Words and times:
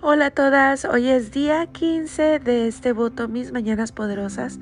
Hola 0.00 0.26
a 0.26 0.30
todas, 0.30 0.84
hoy 0.84 1.08
es 1.08 1.32
día 1.32 1.66
15 1.66 2.38
de 2.38 2.68
este 2.68 2.92
voto 2.92 3.26
Mis 3.26 3.50
Mañanas 3.50 3.90
Poderosas 3.90 4.60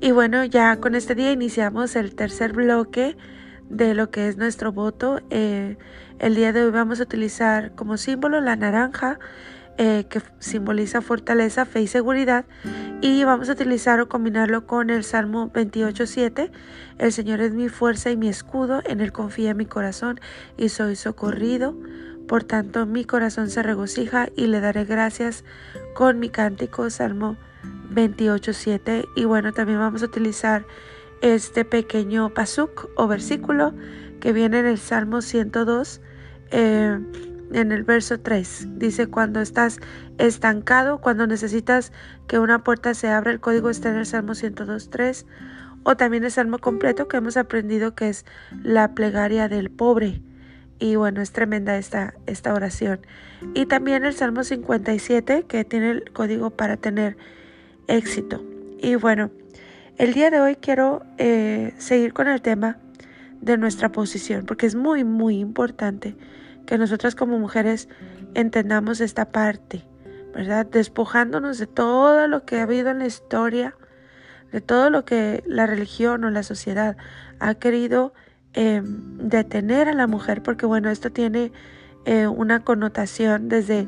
y 0.00 0.12
bueno, 0.12 0.44
ya 0.44 0.76
con 0.76 0.94
este 0.94 1.16
día 1.16 1.32
iniciamos 1.32 1.96
el 1.96 2.14
tercer 2.14 2.52
bloque 2.52 3.16
de 3.68 3.94
lo 3.94 4.12
que 4.12 4.28
es 4.28 4.36
nuestro 4.36 4.70
voto. 4.70 5.22
Eh, 5.30 5.76
el 6.20 6.36
día 6.36 6.52
de 6.52 6.62
hoy 6.62 6.70
vamos 6.70 7.00
a 7.00 7.02
utilizar 7.02 7.74
como 7.74 7.96
símbolo 7.96 8.40
la 8.40 8.54
naranja 8.54 9.18
eh, 9.76 10.04
que 10.08 10.22
simboliza 10.38 11.00
fortaleza, 11.00 11.64
fe 11.64 11.82
y 11.82 11.86
seguridad 11.88 12.44
y 13.00 13.24
vamos 13.24 13.48
a 13.48 13.52
utilizar 13.52 13.98
o 13.98 14.08
combinarlo 14.08 14.68
con 14.68 14.90
el 14.90 15.02
Salmo 15.02 15.50
28.7. 15.50 16.52
El 16.98 17.12
Señor 17.12 17.40
es 17.40 17.54
mi 17.54 17.68
fuerza 17.68 18.10
y 18.10 18.16
mi 18.16 18.28
escudo, 18.28 18.82
en 18.84 19.00
Él 19.00 19.10
confía 19.10 19.52
mi 19.52 19.66
corazón 19.66 20.20
y 20.56 20.68
soy 20.68 20.94
socorrido. 20.94 21.74
Por 22.30 22.44
tanto, 22.44 22.86
mi 22.86 23.04
corazón 23.04 23.50
se 23.50 23.60
regocija 23.60 24.28
y 24.36 24.46
le 24.46 24.60
daré 24.60 24.84
gracias 24.84 25.42
con 25.94 26.20
mi 26.20 26.28
cántico, 26.28 26.88
Salmo 26.88 27.36
28.7. 27.92 29.08
Y 29.16 29.24
bueno, 29.24 29.52
también 29.52 29.80
vamos 29.80 30.02
a 30.02 30.04
utilizar 30.04 30.64
este 31.22 31.64
pequeño 31.64 32.32
pasuk 32.32 32.88
o 32.94 33.08
versículo 33.08 33.74
que 34.20 34.32
viene 34.32 34.60
en 34.60 34.66
el 34.66 34.78
Salmo 34.78 35.22
102, 35.22 36.00
eh, 36.52 37.00
en 37.52 37.72
el 37.72 37.82
verso 37.82 38.20
3. 38.20 38.78
Dice, 38.78 39.08
cuando 39.08 39.40
estás 39.40 39.80
estancado, 40.18 41.00
cuando 41.00 41.26
necesitas 41.26 41.90
que 42.28 42.38
una 42.38 42.62
puerta 42.62 42.94
se 42.94 43.08
abra, 43.08 43.32
el 43.32 43.40
código 43.40 43.70
está 43.70 43.88
en 43.88 43.96
el 43.96 44.06
Salmo 44.06 44.34
102.3. 44.34 45.26
O 45.82 45.96
también 45.96 46.22
el 46.22 46.30
Salmo 46.30 46.58
completo 46.58 47.08
que 47.08 47.16
hemos 47.16 47.36
aprendido 47.36 47.96
que 47.96 48.08
es 48.08 48.24
la 48.62 48.94
plegaria 48.94 49.48
del 49.48 49.68
pobre. 49.68 50.22
Y 50.80 50.96
bueno, 50.96 51.20
es 51.20 51.30
tremenda 51.30 51.76
esta, 51.76 52.14
esta 52.26 52.54
oración. 52.54 53.00
Y 53.54 53.66
también 53.66 54.04
el 54.04 54.14
Salmo 54.14 54.42
57, 54.42 55.44
que 55.46 55.64
tiene 55.64 55.90
el 55.90 56.10
código 56.12 56.50
para 56.50 56.78
tener 56.78 57.16
éxito. 57.86 58.42
Y 58.78 58.94
bueno, 58.94 59.30
el 59.98 60.14
día 60.14 60.30
de 60.30 60.40
hoy 60.40 60.56
quiero 60.56 61.02
eh, 61.18 61.74
seguir 61.76 62.14
con 62.14 62.28
el 62.28 62.40
tema 62.40 62.78
de 63.42 63.58
nuestra 63.58 63.92
posición, 63.92 64.46
porque 64.46 64.66
es 64.66 64.74
muy, 64.74 65.04
muy 65.04 65.38
importante 65.38 66.16
que 66.66 66.78
nosotras 66.78 67.14
como 67.14 67.38
mujeres 67.38 67.88
entendamos 68.34 69.02
esta 69.02 69.32
parte, 69.32 69.84
¿verdad? 70.34 70.64
Despojándonos 70.64 71.58
de 71.58 71.66
todo 71.66 72.26
lo 72.28 72.44
que 72.46 72.60
ha 72.60 72.62
habido 72.62 72.90
en 72.90 73.00
la 73.00 73.06
historia, 73.06 73.76
de 74.52 74.62
todo 74.62 74.88
lo 74.88 75.04
que 75.04 75.42
la 75.46 75.66
religión 75.66 76.24
o 76.24 76.30
la 76.30 76.42
sociedad 76.42 76.96
ha 77.38 77.54
querido 77.54 78.14
Em, 78.52 79.16
detener 79.18 79.88
a 79.88 79.92
la 79.92 80.08
mujer, 80.08 80.42
porque 80.42 80.66
bueno, 80.66 80.90
esto 80.90 81.12
tiene 81.12 81.52
eh, 82.04 82.26
una 82.26 82.64
connotación 82.64 83.48
desde 83.48 83.86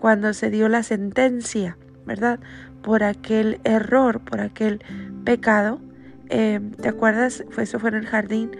cuando 0.00 0.34
se 0.34 0.50
dio 0.50 0.68
la 0.68 0.82
sentencia, 0.82 1.78
¿verdad? 2.04 2.38
Por 2.82 3.04
aquel 3.04 3.58
error, 3.64 4.20
por 4.20 4.40
aquel 4.40 4.84
pecado. 5.24 5.80
Em, 6.28 6.72
¿Te 6.72 6.90
acuerdas? 6.90 7.42
Fue, 7.50 7.62
eso 7.64 7.78
fue 7.78 7.88
en 7.88 7.96
el 7.96 8.06
jardín. 8.06 8.50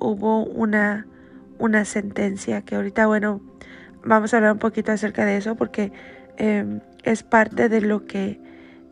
Hubo 0.00 0.44
una, 0.46 1.06
una 1.58 1.84
sentencia 1.84 2.62
que 2.62 2.76
ahorita, 2.76 3.06
bueno, 3.06 3.42
vamos 4.02 4.32
a 4.32 4.38
hablar 4.38 4.52
un 4.52 4.58
poquito 4.60 4.92
acerca 4.92 5.26
de 5.26 5.36
eso 5.36 5.56
porque 5.56 5.92
em, 6.38 6.80
es 7.04 7.22
parte 7.22 7.68
de 7.68 7.82
lo 7.82 8.06
que 8.06 8.40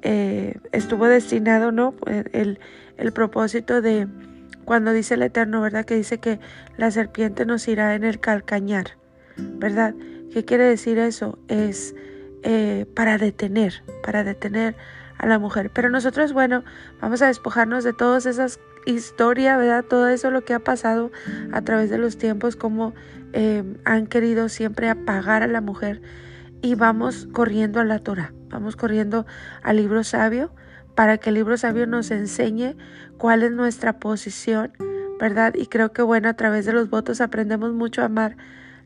eh, 0.02 0.58
estuvo 0.72 1.06
destinado, 1.06 1.72
¿no? 1.72 1.94
El, 2.06 2.58
el 2.98 3.12
propósito 3.12 3.80
de 3.80 4.06
cuando 4.70 4.92
dice 4.92 5.14
el 5.14 5.22
Eterno, 5.22 5.60
¿verdad? 5.60 5.84
Que 5.84 5.96
dice 5.96 6.18
que 6.18 6.38
la 6.76 6.92
serpiente 6.92 7.44
nos 7.44 7.66
irá 7.66 7.96
en 7.96 8.04
el 8.04 8.20
calcañar, 8.20 8.98
¿verdad? 9.36 9.96
¿Qué 10.32 10.44
quiere 10.44 10.62
decir 10.62 10.96
eso? 10.96 11.40
Es 11.48 11.96
eh, 12.44 12.86
para 12.94 13.18
detener, 13.18 13.82
para 14.04 14.22
detener 14.22 14.76
a 15.18 15.26
la 15.26 15.40
mujer. 15.40 15.72
Pero 15.74 15.90
nosotros, 15.90 16.32
bueno, 16.32 16.62
vamos 17.00 17.20
a 17.20 17.26
despojarnos 17.26 17.82
de 17.82 17.94
todas 17.94 18.26
esas 18.26 18.60
historias, 18.86 19.58
¿verdad? 19.58 19.84
Todo 19.84 20.06
eso 20.06 20.30
lo 20.30 20.44
que 20.44 20.54
ha 20.54 20.60
pasado 20.60 21.10
a 21.50 21.62
través 21.62 21.90
de 21.90 21.98
los 21.98 22.16
tiempos, 22.16 22.54
como 22.54 22.94
eh, 23.32 23.64
han 23.84 24.06
querido 24.06 24.48
siempre 24.48 24.88
apagar 24.88 25.42
a 25.42 25.48
la 25.48 25.60
mujer. 25.60 26.00
Y 26.62 26.76
vamos 26.76 27.26
corriendo 27.32 27.80
a 27.80 27.84
la 27.84 27.98
Torah, 27.98 28.32
vamos 28.50 28.76
corriendo 28.76 29.26
al 29.64 29.78
libro 29.78 30.04
sabio, 30.04 30.52
para 30.94 31.18
que 31.18 31.30
el 31.30 31.36
libro 31.36 31.56
sabio 31.56 31.86
nos 31.86 32.10
enseñe 32.10 32.76
cuál 33.18 33.42
es 33.42 33.52
nuestra 33.52 33.98
posición, 33.98 34.72
¿verdad? 35.18 35.54
Y 35.54 35.66
creo 35.66 35.92
que 35.92 36.02
bueno, 36.02 36.28
a 36.28 36.34
través 36.34 36.66
de 36.66 36.72
los 36.72 36.90
votos 36.90 37.20
aprendemos 37.20 37.72
mucho 37.72 38.02
a 38.02 38.06
amar 38.06 38.36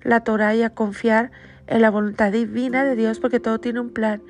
la 0.02 0.20
Torah 0.20 0.54
y 0.54 0.62
a 0.62 0.70
confiar 0.70 1.30
en 1.66 1.82
la 1.82 1.90
voluntad 1.90 2.32
divina 2.32 2.84
de 2.84 2.96
Dios 2.96 3.20
porque 3.20 3.40
todo 3.40 3.58
tiene 3.58 3.80
un 3.80 3.90
plan 3.90 4.22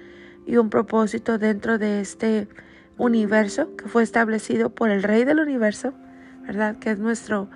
y 0.46 0.56
un 0.56 0.70
propósito 0.70 1.38
dentro 1.38 1.78
de 1.78 2.00
este 2.00 2.48
universo 2.96 3.74
que 3.76 3.88
fue 3.88 4.02
establecido 4.02 4.70
por 4.70 4.90
el 4.90 5.02
Rey 5.02 5.24
del 5.24 5.40
universo, 5.40 5.94
¿verdad? 6.46 6.76
Que 6.78 6.90
es 6.90 6.98
nuestro, 6.98 7.50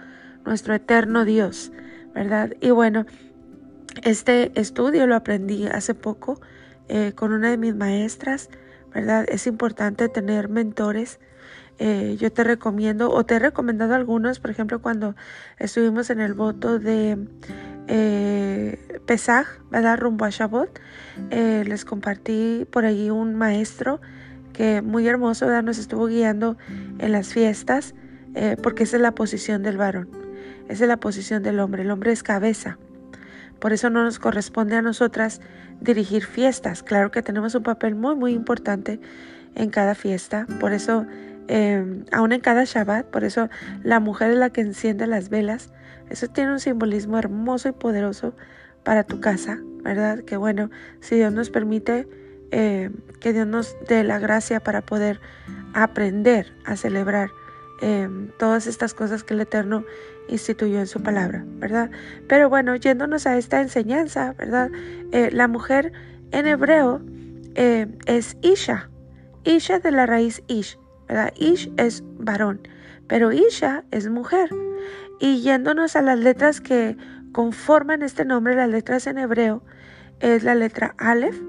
nuestro 0.44 0.74
eterno 0.74 1.24
Dios, 1.24 1.72
¿verdad? 2.14 2.54
Y 2.60 2.70
bueno, 2.70 3.06
este 4.02 4.58
estudio 4.58 5.06
lo 5.06 5.14
aprendí 5.14 5.66
hace 5.66 5.94
poco 5.94 6.40
eh, 6.88 7.12
con 7.14 7.32
una 7.32 7.50
de 7.50 7.58
mis 7.58 7.74
maestras, 7.74 8.48
Es 8.94 9.46
importante 9.46 10.08
tener 10.08 10.48
mentores. 10.48 11.20
Eh, 11.78 12.16
yo 12.18 12.32
te 12.32 12.42
recomiendo, 12.42 13.10
o 13.10 13.24
te 13.24 13.36
he 13.36 13.38
recomendado 13.38 13.94
algunos, 13.94 14.40
por 14.40 14.50
ejemplo, 14.50 14.82
cuando 14.82 15.14
estuvimos 15.58 16.10
en 16.10 16.20
el 16.20 16.34
voto 16.34 16.80
de 16.80 17.16
eh, 17.86 19.00
Pesaj, 19.06 19.46
¿verdad? 19.70 19.98
Rumbo 19.98 20.24
a 20.24 20.30
Shabbat, 20.30 20.70
eh, 21.30 21.62
les 21.66 21.84
compartí 21.84 22.66
por 22.70 22.84
allí 22.84 23.10
un 23.10 23.36
maestro 23.36 24.00
que 24.52 24.82
muy 24.82 25.06
hermoso, 25.06 25.46
¿verdad? 25.46 25.62
Nos 25.62 25.78
estuvo 25.78 26.06
guiando 26.06 26.56
en 26.98 27.12
las 27.12 27.32
fiestas, 27.32 27.94
porque 28.62 28.84
esa 28.84 28.96
es 28.96 29.02
la 29.02 29.12
posición 29.12 29.62
del 29.62 29.76
varón, 29.76 30.08
esa 30.68 30.84
es 30.84 30.88
la 30.88 30.98
posición 30.98 31.42
del 31.42 31.58
hombre, 31.60 31.82
el 31.82 31.90
hombre 31.90 32.12
es 32.12 32.22
cabeza. 32.22 32.78
Por 33.60 33.72
eso 33.72 33.90
no 33.90 34.04
nos 34.04 34.18
corresponde 34.18 34.76
a 34.76 34.82
nosotras 34.82 35.40
dirigir 35.80 36.24
fiestas. 36.24 36.82
Claro 36.82 37.10
que 37.10 37.22
tenemos 37.22 37.54
un 37.54 37.62
papel 37.62 37.94
muy, 37.94 38.14
muy 38.14 38.32
importante 38.32 39.00
en 39.54 39.70
cada 39.70 39.94
fiesta. 39.94 40.46
Por 40.60 40.72
eso, 40.72 41.06
eh, 41.48 42.04
aún 42.12 42.32
en 42.32 42.40
cada 42.40 42.64
Shabbat, 42.64 43.06
por 43.06 43.24
eso 43.24 43.48
la 43.82 44.00
mujer 44.00 44.30
es 44.30 44.38
la 44.38 44.50
que 44.50 44.60
enciende 44.60 45.06
las 45.06 45.28
velas. 45.28 45.72
Eso 46.10 46.28
tiene 46.28 46.52
un 46.52 46.60
simbolismo 46.60 47.18
hermoso 47.18 47.68
y 47.68 47.72
poderoso 47.72 48.34
para 48.84 49.04
tu 49.04 49.20
casa, 49.20 49.58
¿verdad? 49.82 50.20
Que 50.20 50.36
bueno, 50.36 50.70
si 51.00 51.16
Dios 51.16 51.32
nos 51.32 51.50
permite, 51.50 52.08
eh, 52.50 52.90
que 53.20 53.32
Dios 53.32 53.46
nos 53.46 53.76
dé 53.88 54.04
la 54.04 54.18
gracia 54.18 54.60
para 54.60 54.80
poder 54.80 55.20
aprender 55.74 56.54
a 56.64 56.76
celebrar 56.76 57.30
eh, 57.82 58.08
todas 58.38 58.66
estas 58.66 58.94
cosas 58.94 59.22
que 59.22 59.34
el 59.34 59.40
Eterno 59.40 59.84
instituyó 60.28 60.78
en 60.78 60.86
su 60.86 61.02
palabra, 61.02 61.44
¿verdad? 61.46 61.90
Pero 62.28 62.48
bueno, 62.48 62.76
yéndonos 62.76 63.26
a 63.26 63.36
esta 63.36 63.60
enseñanza, 63.60 64.34
¿verdad? 64.38 64.70
Eh, 65.12 65.30
la 65.32 65.48
mujer 65.48 65.92
en 66.30 66.46
hebreo 66.46 67.00
eh, 67.54 67.86
es 68.06 68.36
Isha, 68.42 68.90
Isha 69.44 69.78
de 69.78 69.90
la 69.90 70.06
raíz 70.06 70.42
Ish, 70.46 70.78
¿verdad? 71.08 71.32
Ish 71.36 71.72
es 71.76 72.04
varón, 72.18 72.60
pero 73.06 73.32
Isha 73.32 73.84
es 73.90 74.08
mujer. 74.08 74.50
Y 75.20 75.40
yéndonos 75.40 75.96
a 75.96 76.02
las 76.02 76.18
letras 76.18 76.60
que 76.60 76.96
conforman 77.32 78.02
este 78.02 78.24
nombre, 78.24 78.54
las 78.54 78.68
letras 78.68 79.06
en 79.06 79.18
hebreo, 79.18 79.62
es 80.20 80.44
la 80.44 80.54
letra 80.54 80.94
Aleph, 80.98 81.40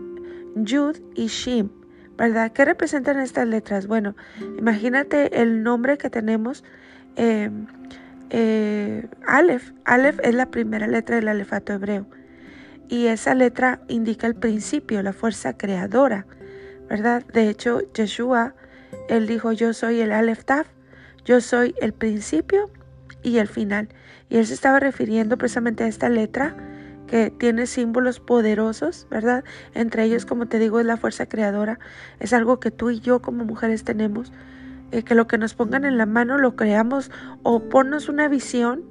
Yud 0.56 0.98
y 1.16 1.28
Shim, 1.28 1.70
¿verdad? 2.18 2.52
¿Qué 2.52 2.66
representan 2.66 3.20
estas 3.20 3.48
letras? 3.48 3.88
Bueno, 3.88 4.16
imagínate 4.58 5.42
el 5.42 5.64
nombre 5.64 5.98
que 5.98 6.10
tenemos. 6.10 6.64
Eh, 7.16 7.50
eh, 8.30 9.08
Aleph. 9.26 9.72
Aleph 9.86 10.20
es 10.24 10.36
la 10.36 10.52
primera 10.52 10.88
letra 10.88 11.16
del 11.16 11.28
alefato 11.28 11.74
hebreo. 11.74 12.06
Y 12.88 13.08
esa 13.08 13.36
letra 13.36 13.82
indica 13.88 14.28
el 14.28 14.36
principio, 14.36 15.02
la 15.04 15.14
fuerza 15.14 15.56
creadora, 15.56 16.26
¿verdad? 16.90 17.24
De 17.34 17.50
hecho, 17.50 17.82
Yeshua, 17.94 18.56
él 19.10 19.28
dijo, 19.28 19.52
yo 19.52 19.74
soy 19.74 20.02
el 20.02 20.12
Aleph 20.12 20.44
Taf, 20.44 20.68
yo 21.24 21.40
soy 21.40 21.76
el 21.82 21.94
principio 21.94 22.72
y 23.22 23.38
el 23.38 23.48
final. 23.48 23.90
Y 24.30 24.38
él 24.38 24.48
se 24.48 24.56
estaba 24.56 24.80
refiriendo 24.80 25.38
precisamente 25.38 25.84
a 25.84 25.88
esta 25.88 26.10
letra 26.10 26.56
que 27.06 27.32
tiene 27.32 27.68
símbolos 27.68 28.20
poderosos, 28.20 29.08
¿verdad? 29.10 29.44
Entre 29.74 30.04
ellos, 30.04 30.26
como 30.26 30.48
te 30.48 30.60
digo, 30.60 30.80
es 30.80 30.86
la 30.86 30.98
fuerza 30.98 31.28
creadora. 31.28 31.80
Es 32.20 32.34
algo 32.34 32.60
que 32.60 32.72
tú 32.72 32.90
y 32.90 33.00
yo 33.00 33.22
como 33.22 33.46
mujeres 33.46 33.84
tenemos 33.84 34.32
eh, 34.92 35.04
que 35.04 35.16
lo 35.16 35.28
que 35.28 35.38
nos 35.38 35.54
pongan 35.54 35.86
en 35.86 35.98
la 35.98 36.06
mano 36.06 36.38
lo 36.38 36.56
creamos 36.56 37.12
o 37.44 37.70
ponnos 37.70 38.10
una 38.10 38.28
visión 38.28 38.84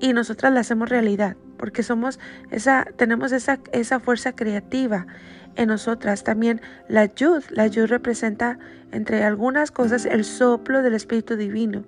y 0.00 0.12
nosotras 0.12 0.52
la 0.52 0.60
hacemos 0.60 0.88
realidad, 0.88 1.36
porque 1.56 1.82
somos 1.82 2.18
esa, 2.50 2.86
tenemos 2.96 3.32
esa, 3.32 3.58
esa 3.72 4.00
fuerza 4.00 4.34
creativa 4.34 5.06
en 5.56 5.68
nosotras. 5.68 6.24
También 6.24 6.60
la 6.88 7.06
yud, 7.06 7.42
la 7.50 7.66
yud 7.66 7.86
representa, 7.86 8.58
entre 8.92 9.24
algunas 9.24 9.70
cosas, 9.70 10.06
el 10.06 10.24
soplo 10.24 10.82
del 10.82 10.94
Espíritu 10.94 11.36
Divino. 11.36 11.84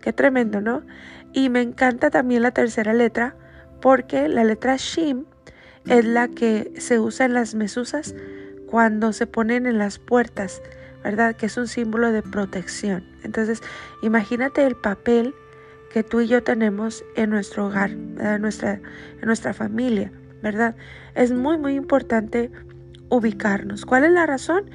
Qué 0.00 0.12
tremendo, 0.12 0.60
¿no? 0.60 0.82
Y 1.32 1.48
me 1.48 1.60
encanta 1.60 2.10
también 2.10 2.42
la 2.42 2.52
tercera 2.52 2.94
letra, 2.94 3.34
porque 3.80 4.28
la 4.28 4.44
letra 4.44 4.76
Shim 4.76 5.24
es 5.86 6.04
la 6.04 6.28
que 6.28 6.72
se 6.78 7.00
usa 7.00 7.26
en 7.26 7.34
las 7.34 7.54
mesuzas 7.54 8.14
cuando 8.66 9.12
se 9.12 9.26
ponen 9.26 9.66
en 9.66 9.78
las 9.78 9.98
puertas, 9.98 10.62
¿verdad? 11.02 11.36
Que 11.36 11.46
es 11.46 11.56
un 11.56 11.68
símbolo 11.68 12.12
de 12.12 12.22
protección. 12.22 13.04
Entonces, 13.22 13.62
imagínate 14.02 14.64
el 14.66 14.76
papel 14.76 15.34
que 15.92 16.02
tú 16.02 16.20
y 16.20 16.26
yo 16.26 16.42
tenemos 16.42 17.04
en 17.16 17.30
nuestro 17.30 17.66
hogar, 17.66 17.90
En, 17.90 18.40
nuestra, 18.40 18.74
en 18.74 19.26
nuestra 19.26 19.52
familia, 19.52 20.10
¿verdad? 20.42 20.74
Es 21.14 21.32
muy, 21.32 21.58
muy 21.58 21.74
importante 21.74 22.50
ubicarnos. 23.10 23.84
¿Cuál 23.84 24.04
es 24.04 24.12
la 24.12 24.26
razón? 24.26 24.70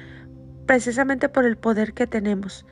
Precisamente 0.66 1.28
por 1.28 1.44
el 1.44 1.56
poder 1.56 1.92
que 1.92 2.06
tenemos, 2.06 2.64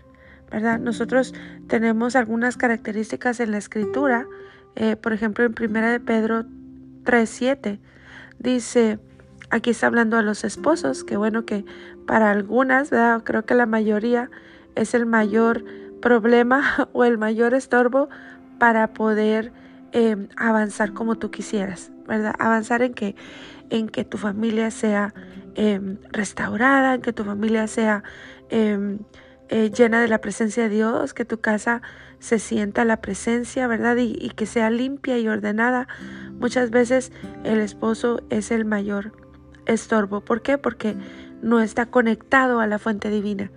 ¿verdad? 0.51 0.79
Nosotros 0.79 1.35
tenemos 1.67 2.15
algunas 2.15 2.57
características 2.57 3.41
en 3.41 3.51
la 3.51 3.59
escritura, 3.59 4.27
eh, 4.77 4.95
por 4.97 5.13
ejemplo, 5.13 5.45
en 5.45 5.55
Primera 5.55 5.91
de 5.91 5.99
Pedro 5.99 6.45
3.7, 7.05 7.81
dice, 8.39 8.99
aquí 9.51 9.71
está 9.71 9.87
hablando 9.89 10.17
a 10.19 10.23
los 10.23 10.45
esposos, 10.45 11.03
que 11.03 11.17
bueno 11.17 11.45
que 11.47 11.65
para 12.07 12.31
algunas, 12.31 12.91
¿verdad? 12.91 13.23
creo 13.25 13.45
que 13.45 13.55
la 13.55 13.67
mayoría 13.67 14.31
es 14.75 14.95
el 14.95 15.07
mayor 15.07 15.65
problema 16.01 16.89
o 16.93 17.05
el 17.05 17.19
mayor 17.19 17.55
estorbo 17.55 18.09
para 18.59 18.93
poder 18.95 19.53
em, 19.93 20.29
avanzar 20.37 20.93
como 20.93 21.17
tú 21.17 21.31
quisieras, 21.31 21.91
¿verdad? 22.07 22.35
Avanzar 22.39 22.83
en 22.83 22.95
que, 22.95 23.17
en 23.71 23.89
que 23.89 24.05
tu 24.05 24.19
familia 24.19 24.71
sea 24.71 25.15
em, 25.55 25.99
restaurada, 26.11 26.95
en 26.95 27.03
que 27.03 27.13
tu 27.13 27.25
familia 27.25 27.67
sea 27.67 28.03
em, 28.51 28.99
eh, 29.49 29.71
llena 29.71 30.01
de 30.01 30.09
la 30.09 30.19
presencia 30.19 30.65
de 30.65 30.69
Dios, 30.71 31.15
que 31.15 31.25
tu 31.25 31.41
casa 31.41 31.83
se 32.19 32.39
sienta 32.39 32.85
la 32.85 33.01
presencia, 33.01 33.67
¿verdad? 33.67 33.97
Y, 33.97 34.17
y, 34.19 34.31
que 34.31 34.47
sea 34.47 34.71
limpia 34.71 35.19
y 35.19 35.29
ordenada. 35.29 35.87
Muchas 36.41 36.71
veces 36.71 37.13
el 37.45 37.61
esposo 37.61 38.23
es 38.31 38.51
el 38.51 38.65
mayor 38.65 39.13
estorbo. 39.67 40.21
¿Por 40.23 40.43
qué? 40.43 40.59
Porque 40.59 40.97
no 41.43 41.61
está 41.61 41.87
conectado 41.87 42.61
a 42.61 42.67
la 42.67 42.79
fuente 42.79 43.11
divina. 43.11 43.51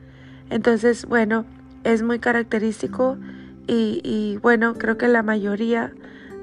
Entonces, 0.50 1.06
bueno, 1.06 1.46
es 1.84 2.02
muy 2.02 2.20
característico 2.20 3.18
y, 3.68 4.40
bueno, 4.42 4.74
creo 4.74 4.98
que 4.98 5.08
la 5.08 5.22
mayoría 5.22 5.94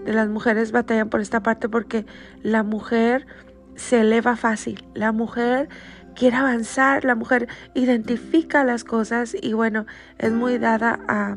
de 0.05 0.13
las 0.13 0.29
mujeres 0.29 0.71
batallan 0.71 1.09
por 1.09 1.21
esta 1.21 1.43
parte 1.43 1.69
porque 1.69 2.07
la 2.43 2.63
mujer 2.63 3.27
se 3.75 4.03
eleva 4.03 4.37
fácil, 4.37 4.85
la 4.95 5.11
mujer 5.11 5.69
quiere 6.15 6.37
avanzar, 6.37 7.05
la 7.05 7.17
mujer 7.17 7.49
identifica 7.75 8.63
las 8.63 8.85
cosas 8.85 9.37
y 9.41 9.55
bueno, 9.55 9.87
es 10.19 10.33
muy 10.33 10.59
dada 10.59 11.01
a, 11.09 11.37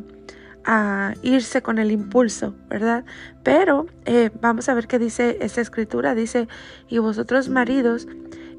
irse 1.24 1.63
con 1.63 1.80
el 1.80 1.90
impulso, 1.90 2.54
¿verdad? 2.69 3.04
Pero 3.42 3.88
eh, 4.06 4.30
vamos 4.40 4.69
a 4.69 4.75
ver 4.75 4.86
qué 4.86 5.00
dice 5.00 5.40
esta 5.42 5.62
escritura, 5.62 6.13
dice, 6.13 6.48
y 6.88 7.00
vosotros 7.00 7.50
maridos, 7.50 8.07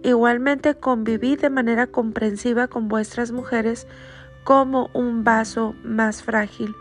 igualmente 0.03 0.75
convivid 0.75 1.41
de 1.41 1.51
manera 1.51 1.87
comprensiva 1.87 2.69
con 2.69 2.89
vuestras 2.89 3.33
mujeres 3.33 3.87
como 4.45 4.91
un 4.95 5.25
vaso 5.25 5.75
más 5.83 6.23
frágil 6.23 6.75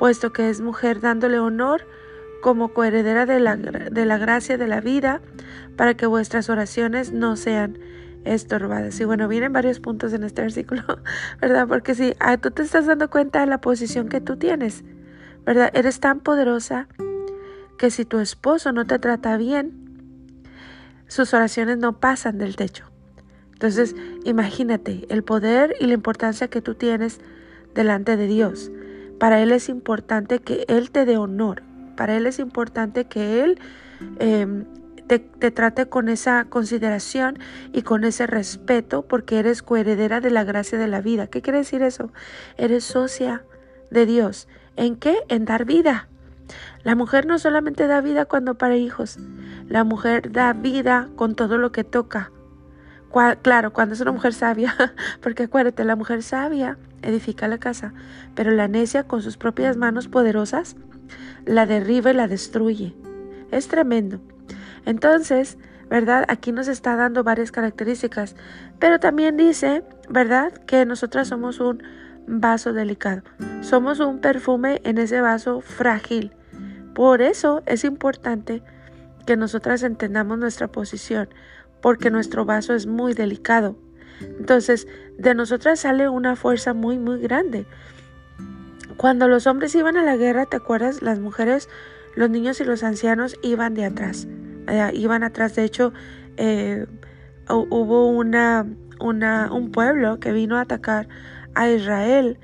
puesto 0.00 0.32
que 0.32 0.48
es 0.48 0.62
mujer 0.62 1.02
dándole 1.02 1.38
honor 1.38 1.86
como 2.40 2.72
coheredera 2.72 3.26
de 3.26 3.38
la, 3.38 3.56
de 3.56 4.06
la 4.06 4.16
gracia 4.16 4.56
de 4.56 4.66
la 4.66 4.80
vida, 4.80 5.20
para 5.76 5.92
que 5.92 6.06
vuestras 6.06 6.48
oraciones 6.48 7.12
no 7.12 7.36
sean 7.36 7.78
estorbadas. 8.24 8.98
Y 8.98 9.04
bueno, 9.04 9.28
vienen 9.28 9.52
varios 9.52 9.78
puntos 9.78 10.14
en 10.14 10.24
este 10.24 10.40
versículo, 10.40 10.82
¿verdad? 11.42 11.68
Porque 11.68 11.94
si 11.94 12.14
ah, 12.18 12.38
tú 12.38 12.50
te 12.50 12.62
estás 12.62 12.86
dando 12.86 13.10
cuenta 13.10 13.40
de 13.40 13.46
la 13.46 13.60
posición 13.60 14.08
que 14.08 14.22
tú 14.22 14.38
tienes, 14.38 14.84
¿verdad? 15.44 15.70
Eres 15.74 16.00
tan 16.00 16.20
poderosa 16.20 16.88
que 17.76 17.90
si 17.90 18.06
tu 18.06 18.20
esposo 18.20 18.72
no 18.72 18.86
te 18.86 18.98
trata 18.98 19.36
bien, 19.36 19.79
sus 21.10 21.34
oraciones 21.34 21.76
no 21.76 21.98
pasan 21.98 22.38
del 22.38 22.54
techo. 22.54 22.84
Entonces, 23.52 23.96
imagínate 24.24 25.06
el 25.10 25.24
poder 25.24 25.74
y 25.80 25.86
la 25.86 25.94
importancia 25.94 26.48
que 26.48 26.62
tú 26.62 26.76
tienes 26.76 27.20
delante 27.74 28.16
de 28.16 28.28
Dios. 28.28 28.70
Para 29.18 29.42
Él 29.42 29.50
es 29.50 29.68
importante 29.68 30.38
que 30.38 30.64
Él 30.68 30.92
te 30.92 31.04
dé 31.04 31.18
honor. 31.18 31.62
Para 31.96 32.16
Él 32.16 32.26
es 32.26 32.38
importante 32.38 33.06
que 33.06 33.42
Él 33.42 33.58
em, 34.20 34.64
te, 35.08 35.50
trate 35.50 35.86
con 35.86 36.08
esa 36.08 36.44
consideración 36.44 37.40
y 37.72 37.82
con 37.82 38.04
ese 38.04 38.28
respeto 38.28 39.02
porque 39.02 39.40
eres 39.40 39.62
coheredera 39.62 40.20
de 40.20 40.30
la 40.30 40.44
gracia 40.44 40.78
de 40.78 40.86
la 40.86 41.00
vida. 41.00 41.26
¿Qué 41.26 41.42
quiere 41.42 41.58
decir 41.58 41.82
eso? 41.82 42.12
Eres 42.56 42.84
socia 42.84 43.42
de 43.90 44.06
Dios. 44.06 44.46
¿En 44.76 44.94
qué? 44.94 45.16
En 45.28 45.44
dar 45.44 45.64
vida. 45.64 46.08
La 46.82 46.94
mujer 46.94 47.26
no 47.26 47.38
solamente 47.38 47.86
da 47.86 48.00
vida 48.00 48.24
cuando 48.24 48.54
para 48.56 48.76
hijos, 48.76 49.18
la 49.68 49.84
mujer 49.84 50.32
da 50.32 50.52
vida 50.52 51.08
con 51.16 51.34
todo 51.34 51.58
lo 51.58 51.72
que 51.72 51.84
toca. 51.84 52.32
Claro, 53.42 53.72
cuando 53.72 53.94
es 53.94 54.00
una 54.00 54.12
mujer 54.12 54.32
sabia, 54.32 54.74
porque 55.20 55.44
acuérdate, 55.44 55.84
la 55.84 55.96
mujer 55.96 56.22
sabia 56.22 56.78
edifica 57.02 57.48
la 57.48 57.58
casa, 57.58 57.92
pero 58.34 58.50
la 58.52 58.68
necia 58.68 59.04
con 59.04 59.22
sus 59.22 59.36
propias 59.36 59.76
manos 59.76 60.08
poderosas 60.08 60.76
la 61.44 61.66
derriba 61.66 62.10
y 62.10 62.14
la 62.14 62.28
destruye. 62.28 62.94
Es 63.50 63.68
tremendo. 63.68 64.20
Entonces, 64.86 65.58
¿verdad? 65.88 66.24
Aquí 66.28 66.52
nos 66.52 66.68
está 66.68 66.96
dando 66.96 67.24
varias 67.24 67.50
características, 67.50 68.36
pero 68.78 69.00
también 69.00 69.36
dice, 69.36 69.82
¿verdad? 70.08 70.52
Que 70.52 70.86
nosotras 70.86 71.28
somos 71.28 71.58
un 71.60 71.82
vaso 72.26 72.72
delicado. 72.72 73.22
Somos 73.60 73.98
un 73.98 74.20
perfume 74.20 74.80
en 74.84 74.98
ese 74.98 75.20
vaso 75.20 75.60
frágil. 75.60 76.32
Por 76.94 77.22
eso 77.22 77.62
es 77.66 77.84
importante 77.84 78.62
que 79.26 79.36
nosotras 79.36 79.82
entendamos 79.82 80.38
nuestra 80.38 80.68
posición, 80.68 81.28
porque 81.80 82.10
nuestro 82.10 82.44
vaso 82.44 82.74
es 82.74 82.86
muy 82.86 83.14
delicado. 83.14 83.76
Entonces, 84.20 84.86
de 85.18 85.34
nosotras 85.34 85.80
sale 85.80 86.08
una 86.08 86.36
fuerza 86.36 86.74
muy, 86.74 86.98
muy 86.98 87.20
grande. 87.20 87.66
Cuando 88.96 89.28
los 89.28 89.46
hombres 89.46 89.74
iban 89.74 89.96
a 89.96 90.02
la 90.02 90.16
guerra, 90.16 90.46
¿te 90.46 90.56
acuerdas? 90.56 91.00
Las 91.00 91.20
mujeres, 91.20 91.68
los 92.16 92.28
niños 92.28 92.60
y 92.60 92.64
los 92.64 92.82
ancianos 92.82 93.36
iban 93.42 93.74
de 93.74 93.86
atrás. 93.86 94.26
iban 94.92 95.22
atrás. 95.22 95.54
De 95.54 95.64
hecho, 95.64 95.92
eh, 96.36 96.86
hubo 97.48 98.08
una, 98.08 98.66
un 99.00 99.72
pueblo 99.72 100.20
que 100.20 100.32
vino 100.32 100.58
a 100.58 100.62
atacar 100.62 101.08
a 101.54 101.68
Israel 101.70 102.38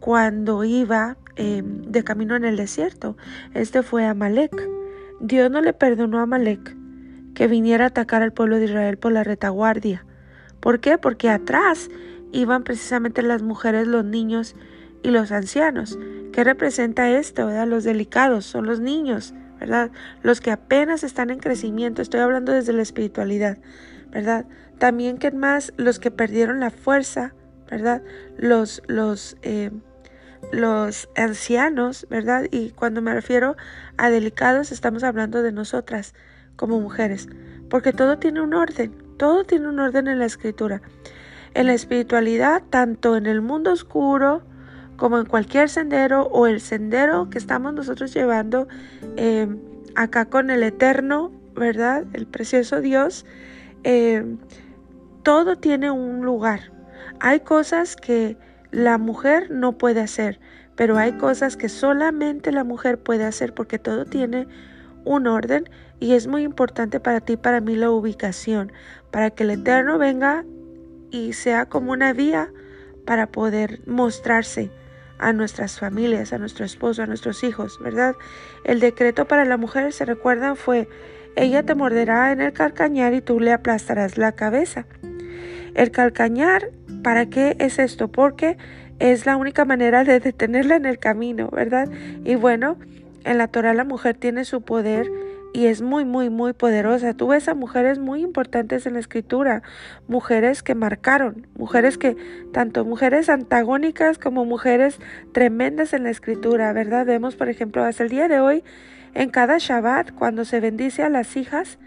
cuando 0.00 0.64
iba 0.64 1.16
em, 1.36 1.82
de 1.82 2.04
camino 2.04 2.36
en 2.36 2.44
el 2.44 2.56
desierto. 2.56 3.16
Este 3.54 3.82
fue 3.82 4.04
Amalek. 4.04 4.68
Dios 5.20 5.50
no 5.50 5.60
le 5.60 5.72
perdonó 5.72 6.18
a 6.18 6.22
Amalek 6.22 6.76
que 7.34 7.46
viniera 7.46 7.84
a 7.84 7.88
atacar 7.88 8.22
al 8.22 8.32
pueblo 8.32 8.56
de 8.56 8.64
Israel 8.66 8.98
por 8.98 9.12
la 9.12 9.24
retaguardia. 9.24 10.04
¿Por 10.60 10.80
qué? 10.80 10.98
Porque 10.98 11.30
atrás 11.30 11.88
iban 12.32 12.64
precisamente 12.64 13.22
las 13.22 13.42
mujeres, 13.42 13.86
los 13.86 14.04
niños 14.04 14.56
y 15.02 15.10
los 15.10 15.32
ancianos. 15.32 15.98
¿Qué 16.32 16.44
representa 16.44 17.10
esto? 17.10 17.46
¿verdad? 17.46 17.66
Los 17.66 17.84
delicados 17.84 18.44
son 18.44 18.66
los 18.66 18.80
niños, 18.80 19.34
¿verdad? 19.58 19.90
Los 20.22 20.40
que 20.40 20.50
apenas 20.50 21.02
están 21.02 21.30
en 21.30 21.38
crecimiento. 21.38 22.02
Estoy 22.02 22.20
hablando 22.20 22.52
desde 22.52 22.72
la 22.72 22.82
espiritualidad, 22.82 23.58
¿verdad? 24.10 24.46
También 24.78 25.18
que 25.18 25.30
más 25.30 25.72
los 25.76 25.98
que 25.98 26.10
perdieron 26.10 26.60
la 26.60 26.70
fuerza, 26.70 27.34
¿verdad? 27.70 28.02
Los, 28.36 28.82
los, 28.86 29.36
eh, 29.42 29.70
los 30.52 31.08
ancianos, 31.16 32.06
¿verdad? 32.10 32.46
Y 32.50 32.70
cuando 32.70 33.02
me 33.02 33.14
refiero 33.14 33.56
a 33.96 34.10
delicados, 34.10 34.72
estamos 34.72 35.04
hablando 35.04 35.42
de 35.42 35.52
nosotras 35.52 36.14
como 36.56 36.80
mujeres, 36.80 37.28
porque 37.68 37.92
todo 37.92 38.18
tiene 38.18 38.40
un 38.40 38.54
orden, 38.54 38.92
todo 39.16 39.44
tiene 39.44 39.68
un 39.68 39.78
orden 39.78 40.08
en 40.08 40.18
la 40.18 40.26
escritura. 40.26 40.82
En 41.54 41.66
la 41.66 41.74
espiritualidad, 41.74 42.62
tanto 42.70 43.16
en 43.16 43.26
el 43.26 43.40
mundo 43.40 43.72
oscuro 43.72 44.42
como 44.96 45.18
en 45.18 45.24
cualquier 45.24 45.68
sendero 45.68 46.24
o 46.24 46.46
el 46.46 46.60
sendero 46.60 47.30
que 47.30 47.38
estamos 47.38 47.72
nosotros 47.72 48.12
llevando 48.12 48.68
eh, 49.16 49.48
acá 49.94 50.26
con 50.26 50.50
el 50.50 50.62
eterno, 50.62 51.32
¿verdad? 51.54 52.04
El 52.12 52.26
precioso 52.26 52.80
Dios, 52.80 53.24
eh, 53.82 54.36
todo 55.22 55.56
tiene 55.56 55.90
un 55.90 56.24
lugar. 56.24 56.72
Hay 57.18 57.40
cosas 57.40 57.96
que 57.96 58.36
la 58.70 58.98
mujer 58.98 59.50
no 59.50 59.78
puede 59.78 60.00
hacer, 60.00 60.40
pero 60.76 60.96
hay 60.96 61.12
cosas 61.12 61.56
que 61.56 61.68
solamente 61.68 62.52
la 62.52 62.64
mujer 62.64 62.98
puede 62.98 63.24
hacer 63.24 63.52
porque 63.54 63.78
todo 63.78 64.04
tiene 64.04 64.46
un 65.04 65.26
orden 65.26 65.68
y 65.98 66.14
es 66.14 66.26
muy 66.26 66.42
importante 66.42 67.00
para 67.00 67.20
ti, 67.20 67.36
para 67.36 67.60
mí 67.60 67.76
la 67.76 67.90
ubicación, 67.90 68.72
para 69.10 69.30
que 69.30 69.44
el 69.44 69.50
Eterno 69.50 69.98
venga 69.98 70.44
y 71.10 71.32
sea 71.32 71.66
como 71.66 71.92
una 71.92 72.12
vía 72.12 72.50
para 73.04 73.26
poder 73.26 73.80
mostrarse 73.86 74.70
a 75.18 75.32
nuestras 75.32 75.78
familias, 75.78 76.32
a 76.32 76.38
nuestro 76.38 76.64
esposo, 76.64 77.02
a 77.02 77.06
nuestros 77.06 77.44
hijos, 77.44 77.78
¿verdad? 77.82 78.14
El 78.64 78.80
decreto 78.80 79.26
para 79.26 79.44
la 79.44 79.56
mujer, 79.56 79.92
se 79.92 80.06
recuerdan, 80.06 80.56
fue, 80.56 80.88
ella 81.36 81.62
te 81.62 81.74
morderá 81.74 82.32
en 82.32 82.40
el 82.40 82.52
calcañar 82.52 83.12
y 83.12 83.20
tú 83.20 83.38
le 83.38 83.52
aplastarás 83.52 84.16
la 84.16 84.32
cabeza. 84.32 84.86
El 85.74 85.90
calcañar, 85.90 86.70
¿para 87.02 87.26
qué 87.26 87.56
es 87.58 87.78
esto? 87.78 88.08
Porque 88.08 88.56
es 88.98 89.26
la 89.26 89.36
única 89.36 89.64
manera 89.64 90.04
de 90.04 90.20
detenerla 90.20 90.76
en 90.76 90.86
el 90.86 90.98
camino, 90.98 91.48
¿verdad? 91.50 91.88
Y 92.24 92.34
bueno, 92.34 92.76
en 93.24 93.38
la 93.38 93.48
Torah 93.48 93.74
la 93.74 93.84
mujer 93.84 94.16
tiene 94.16 94.44
su 94.44 94.62
poder 94.62 95.10
y 95.52 95.66
es 95.66 95.82
muy, 95.82 96.04
muy, 96.04 96.30
muy 96.30 96.52
poderosa. 96.52 97.14
Tú 97.14 97.28
ves 97.28 97.48
a 97.48 97.54
mujeres 97.54 97.98
muy 97.98 98.22
importantes 98.22 98.86
en 98.86 98.94
la 98.94 99.00
escritura, 99.00 99.62
mujeres 100.06 100.62
que 100.62 100.74
marcaron, 100.74 101.46
mujeres 101.56 101.98
que, 101.98 102.16
tanto 102.52 102.84
mujeres 102.84 103.28
antagónicas 103.28 104.18
como 104.18 104.44
mujeres 104.44 104.98
tremendas 105.32 105.92
en 105.92 106.04
la 106.04 106.10
escritura, 106.10 106.72
¿verdad? 106.72 107.06
Vemos, 107.06 107.36
por 107.36 107.48
ejemplo, 107.48 107.82
hasta 107.84 108.04
el 108.04 108.10
día 108.10 108.28
de 108.28 108.40
hoy, 108.40 108.62
en 109.14 109.30
cada 109.30 109.58
Shabbat, 109.58 110.12
cuando 110.12 110.44
se 110.44 110.60
bendice 110.60 111.02
a 111.02 111.08
las 111.08 111.36
hijas, 111.36 111.78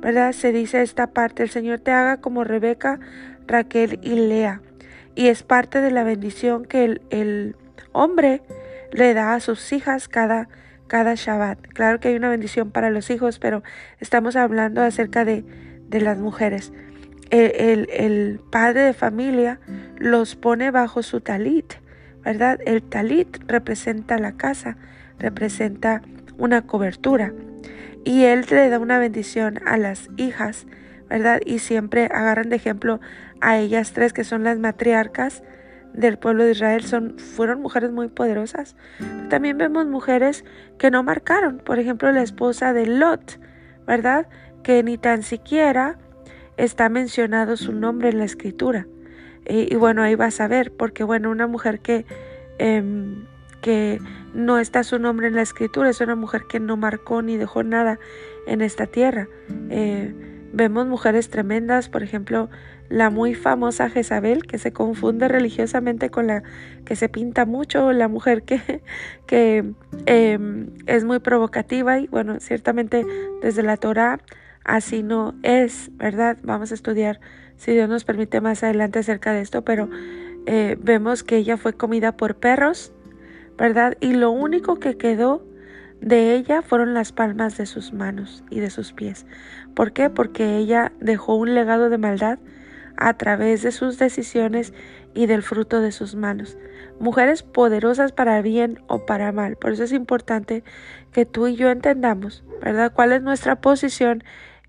¿verdad? 0.00 0.32
Se 0.32 0.50
dice 0.52 0.82
esta 0.82 1.08
parte, 1.08 1.44
el 1.44 1.50
Señor 1.50 1.78
te 1.78 1.92
haga 1.92 2.16
como 2.16 2.42
Rebeca, 2.42 2.98
Raquel 3.46 3.98
y 4.02 4.16
Lea. 4.16 4.60
Y 5.14 5.28
es 5.28 5.42
parte 5.42 5.80
de 5.80 5.90
la 5.90 6.02
bendición 6.02 6.64
que 6.64 6.84
el, 6.84 7.02
el 7.10 7.56
hombre 7.92 8.42
le 8.92 9.14
da 9.14 9.34
a 9.34 9.40
sus 9.40 9.72
hijas 9.72 10.08
cada 10.08 10.48
cada 10.86 11.14
Shabbat. 11.14 11.58
Claro 11.68 12.00
que 12.00 12.08
hay 12.08 12.16
una 12.16 12.28
bendición 12.28 12.70
para 12.70 12.90
los 12.90 13.10
hijos, 13.10 13.38
pero 13.38 13.62
estamos 14.00 14.36
hablando 14.36 14.82
acerca 14.82 15.24
de, 15.24 15.44
de 15.88 16.00
las 16.00 16.18
mujeres. 16.18 16.72
El, 17.30 17.88
el, 17.90 18.40
padre 18.50 18.82
de 18.82 18.92
familia 18.92 19.58
los 19.96 20.36
pone 20.36 20.70
bajo 20.70 21.02
su 21.02 21.20
talit, 21.20 21.74
¿verdad? 22.22 22.60
El 22.64 22.82
talit 22.82 23.38
representa 23.48 24.18
la 24.18 24.36
casa, 24.36 24.76
representa 25.18 26.02
una 26.38 26.62
cobertura. 26.62 27.32
Y 28.04 28.24
él 28.24 28.44
le 28.50 28.68
da 28.68 28.78
una 28.78 28.98
bendición 28.98 29.58
a 29.66 29.78
las 29.78 30.10
hijas, 30.16 30.66
¿verdad? 31.08 31.40
Y 31.44 31.58
siempre 31.58 32.04
agarran 32.04 32.50
de 32.50 32.56
ejemplo 32.56 33.00
a 33.44 33.58
ellas 33.58 33.92
tres 33.92 34.12
que 34.12 34.24
son 34.24 34.42
las 34.42 34.58
matriarcas 34.58 35.42
del 35.92 36.18
pueblo 36.18 36.44
de 36.44 36.52
Israel 36.52 36.82
son, 36.82 37.18
fueron 37.18 37.60
mujeres 37.60 37.92
muy 37.92 38.08
poderosas. 38.08 38.74
También 39.28 39.58
vemos 39.58 39.86
mujeres 39.86 40.44
que 40.78 40.90
no 40.90 41.02
marcaron, 41.02 41.58
por 41.58 41.78
ejemplo 41.78 42.10
la 42.10 42.22
esposa 42.22 42.72
de 42.72 42.86
Lot, 42.86 43.38
¿verdad? 43.86 44.26
Que 44.62 44.82
ni 44.82 44.98
tan 44.98 45.22
siquiera 45.22 45.98
está 46.56 46.88
mencionado 46.88 47.56
su 47.56 47.72
nombre 47.72 48.08
en 48.08 48.18
la 48.18 48.24
escritura. 48.24 48.86
Y, 49.46 49.74
bueno, 49.76 50.02
ahí 50.02 50.14
vas 50.14 50.40
a 50.40 50.48
ver, 50.48 50.72
porque 50.72 51.04
bueno, 51.04 51.30
una 51.30 51.46
mujer 51.46 51.80
que, 51.80 52.06
em, 52.58 53.26
que 53.60 54.00
no 54.32 54.58
está 54.58 54.82
su 54.84 54.98
nombre 54.98 55.26
en 55.26 55.34
la 55.34 55.42
escritura 55.42 55.90
es 55.90 56.00
una 56.00 56.16
mujer 56.16 56.44
que 56.48 56.60
no 56.60 56.78
marcó 56.78 57.20
ni 57.20 57.36
dejó 57.36 57.62
nada 57.62 57.98
en 58.46 58.62
esta 58.62 58.86
tierra. 58.86 59.28
Eh, 59.68 60.33
vemos 60.54 60.86
mujeres 60.86 61.28
tremendas, 61.28 61.88
por 61.88 62.02
ejemplo, 62.02 62.48
la 62.88 63.10
muy 63.10 63.34
famosa 63.34 63.90
Jezabel, 63.90 64.46
que 64.46 64.58
se 64.58 64.72
confunde 64.72 65.26
religiosamente 65.28 66.10
con 66.10 66.26
la 66.26 66.42
que 66.84 66.96
se 66.96 67.08
pinta 67.08 67.44
mucho, 67.44 67.92
la 67.92 68.08
mujer 68.08 68.42
que, 68.42 68.82
que 69.26 69.64
em, 70.06 70.70
es 70.86 71.04
muy 71.04 71.18
provocativa 71.18 71.98
y 71.98 72.06
bueno, 72.06 72.38
ciertamente 72.40 73.04
desde 73.42 73.62
la 73.62 73.76
Torah 73.76 74.20
así 74.64 75.02
no 75.02 75.34
es, 75.42 75.90
¿verdad? 75.94 76.38
Vamos 76.42 76.70
a 76.70 76.74
estudiar, 76.74 77.20
si 77.56 77.72
Dios 77.72 77.88
nos 77.88 78.04
permite, 78.04 78.40
más 78.40 78.62
adelante 78.62 79.00
acerca 79.00 79.32
de 79.32 79.40
esto, 79.40 79.62
pero 79.62 79.88
eh, 80.46 80.76
vemos 80.80 81.22
que 81.22 81.36
ella 81.36 81.56
fue 81.56 81.74
comida 81.74 82.16
por 82.16 82.36
perros, 82.36 82.92
¿verdad? 83.58 83.96
Y 84.00 84.14
lo 84.14 84.30
único 84.30 84.76
que 84.76 84.96
quedó 84.96 85.44
de 86.04 86.34
ella 86.34 86.60
fueron 86.60 86.92
las 86.92 87.12
palmas 87.12 87.56
de 87.56 87.64
sus 87.64 87.94
manos 87.94 88.44
y 88.50 88.60
de 88.60 88.68
sus 88.68 88.92
pies. 88.92 89.24
¿Por 89.74 89.92
qué? 89.92 90.10
Porque 90.10 90.58
ella 90.58 90.92
dejó 91.00 91.34
un 91.34 91.54
legado 91.54 91.88
de 91.88 91.96
maldad 91.96 92.38
a 92.98 93.14
través 93.14 93.62
de 93.62 93.72
sus 93.72 93.98
decisiones 93.98 94.74
y 95.14 95.24
del 95.24 95.42
fruto 95.42 95.80
de 95.80 95.92
sus 95.92 96.14
manos. 96.14 96.58
Mujeres 97.00 97.42
poderosas 97.42 98.12
para 98.12 98.42
bien 98.42 98.80
o 98.86 99.06
para 99.06 99.32
mal. 99.32 99.56
Por 99.56 99.72
eso 99.72 99.84
es 99.84 99.92
importante 99.92 100.62
que 101.10 101.24
tú 101.24 101.46
y 101.46 101.56
yo 101.56 101.70
entendamos, 101.70 102.44
¿verdad? 102.60 102.92
¿Cuál 102.92 103.12
es 103.12 103.22
nuestra 103.22 103.62
posición 103.62 104.22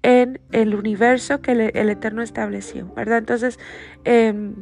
en 0.04 0.40
el 0.54 0.74
universo 0.74 1.42
que 1.42 1.52
el, 1.52 1.90
Eterno 1.90 2.22
estableció, 2.22 2.94
¿verdad? 2.96 3.18
Entonces, 3.18 3.60
em, 4.06 4.56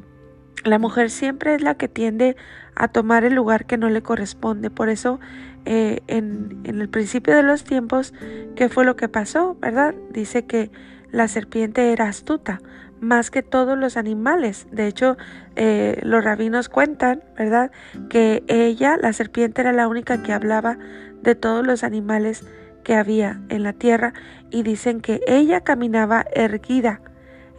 la 0.63 0.79
mujer 0.79 1.11
siempre 1.11 1.53
es 1.53 1.61
la 1.61 1.75
que 1.75 1.87
tiende 1.87 2.35
a 2.75 2.87
tomar 2.87 3.25
el 3.25 3.35
lugar 3.35 3.65
que 3.65 3.77
no 3.77 3.89
le 3.89 4.01
corresponde. 4.01 4.69
Por 4.69 4.89
eso, 4.89 5.19
eh, 5.65 6.01
en, 6.07 6.61
el 6.65 6.89
principio 6.89 7.35
de 7.35 7.43
los 7.43 7.63
tiempos, 7.63 8.13
¿qué 8.55 8.69
fue 8.69 8.85
lo 8.85 8.95
que 8.95 9.07
pasó, 9.07 9.55
verdad? 9.59 9.95
Dice 10.09 10.45
que 10.45 10.71
la 11.11 11.27
serpiente 11.27 11.91
era 11.91 12.07
astuta 12.07 12.59
más 12.99 13.31
que 13.31 13.43
todos 13.43 13.77
los 13.77 13.97
animales. 13.97 14.67
De 14.71 14.87
hecho, 14.87 15.17
eh, 15.55 15.99
los 16.03 16.23
rabinos 16.23 16.69
cuentan, 16.69 17.21
¿verdad?, 17.37 17.71
que 18.09 18.43
ella, 18.47 18.97
la 18.97 19.13
serpiente, 19.13 19.61
era 19.61 19.73
la 19.73 19.87
única 19.87 20.23
que 20.23 20.33
hablaba 20.33 20.77
de 21.21 21.35
todos 21.35 21.65
los 21.65 21.83
animales 21.83 22.45
que 22.83 22.95
había 22.95 23.41
en 23.49 23.63
la 23.63 23.73
tierra 23.73 24.13
y 24.51 24.63
dicen 24.63 25.01
que 25.01 25.21
ella 25.27 25.61
caminaba 25.61 26.25
erguida. 26.33 27.01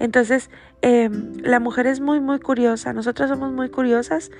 Entonces, 0.01 0.51
em, 0.83 1.35
la 1.43 1.61
mujer 1.61 1.87
es 1.87 2.01
muy, 2.01 2.21
muy 2.21 2.41
curiosa. 2.41 2.93
Nosotros 2.93 3.31
somos 3.31 3.53
muy 3.53 3.69
curiosas 3.71 4.31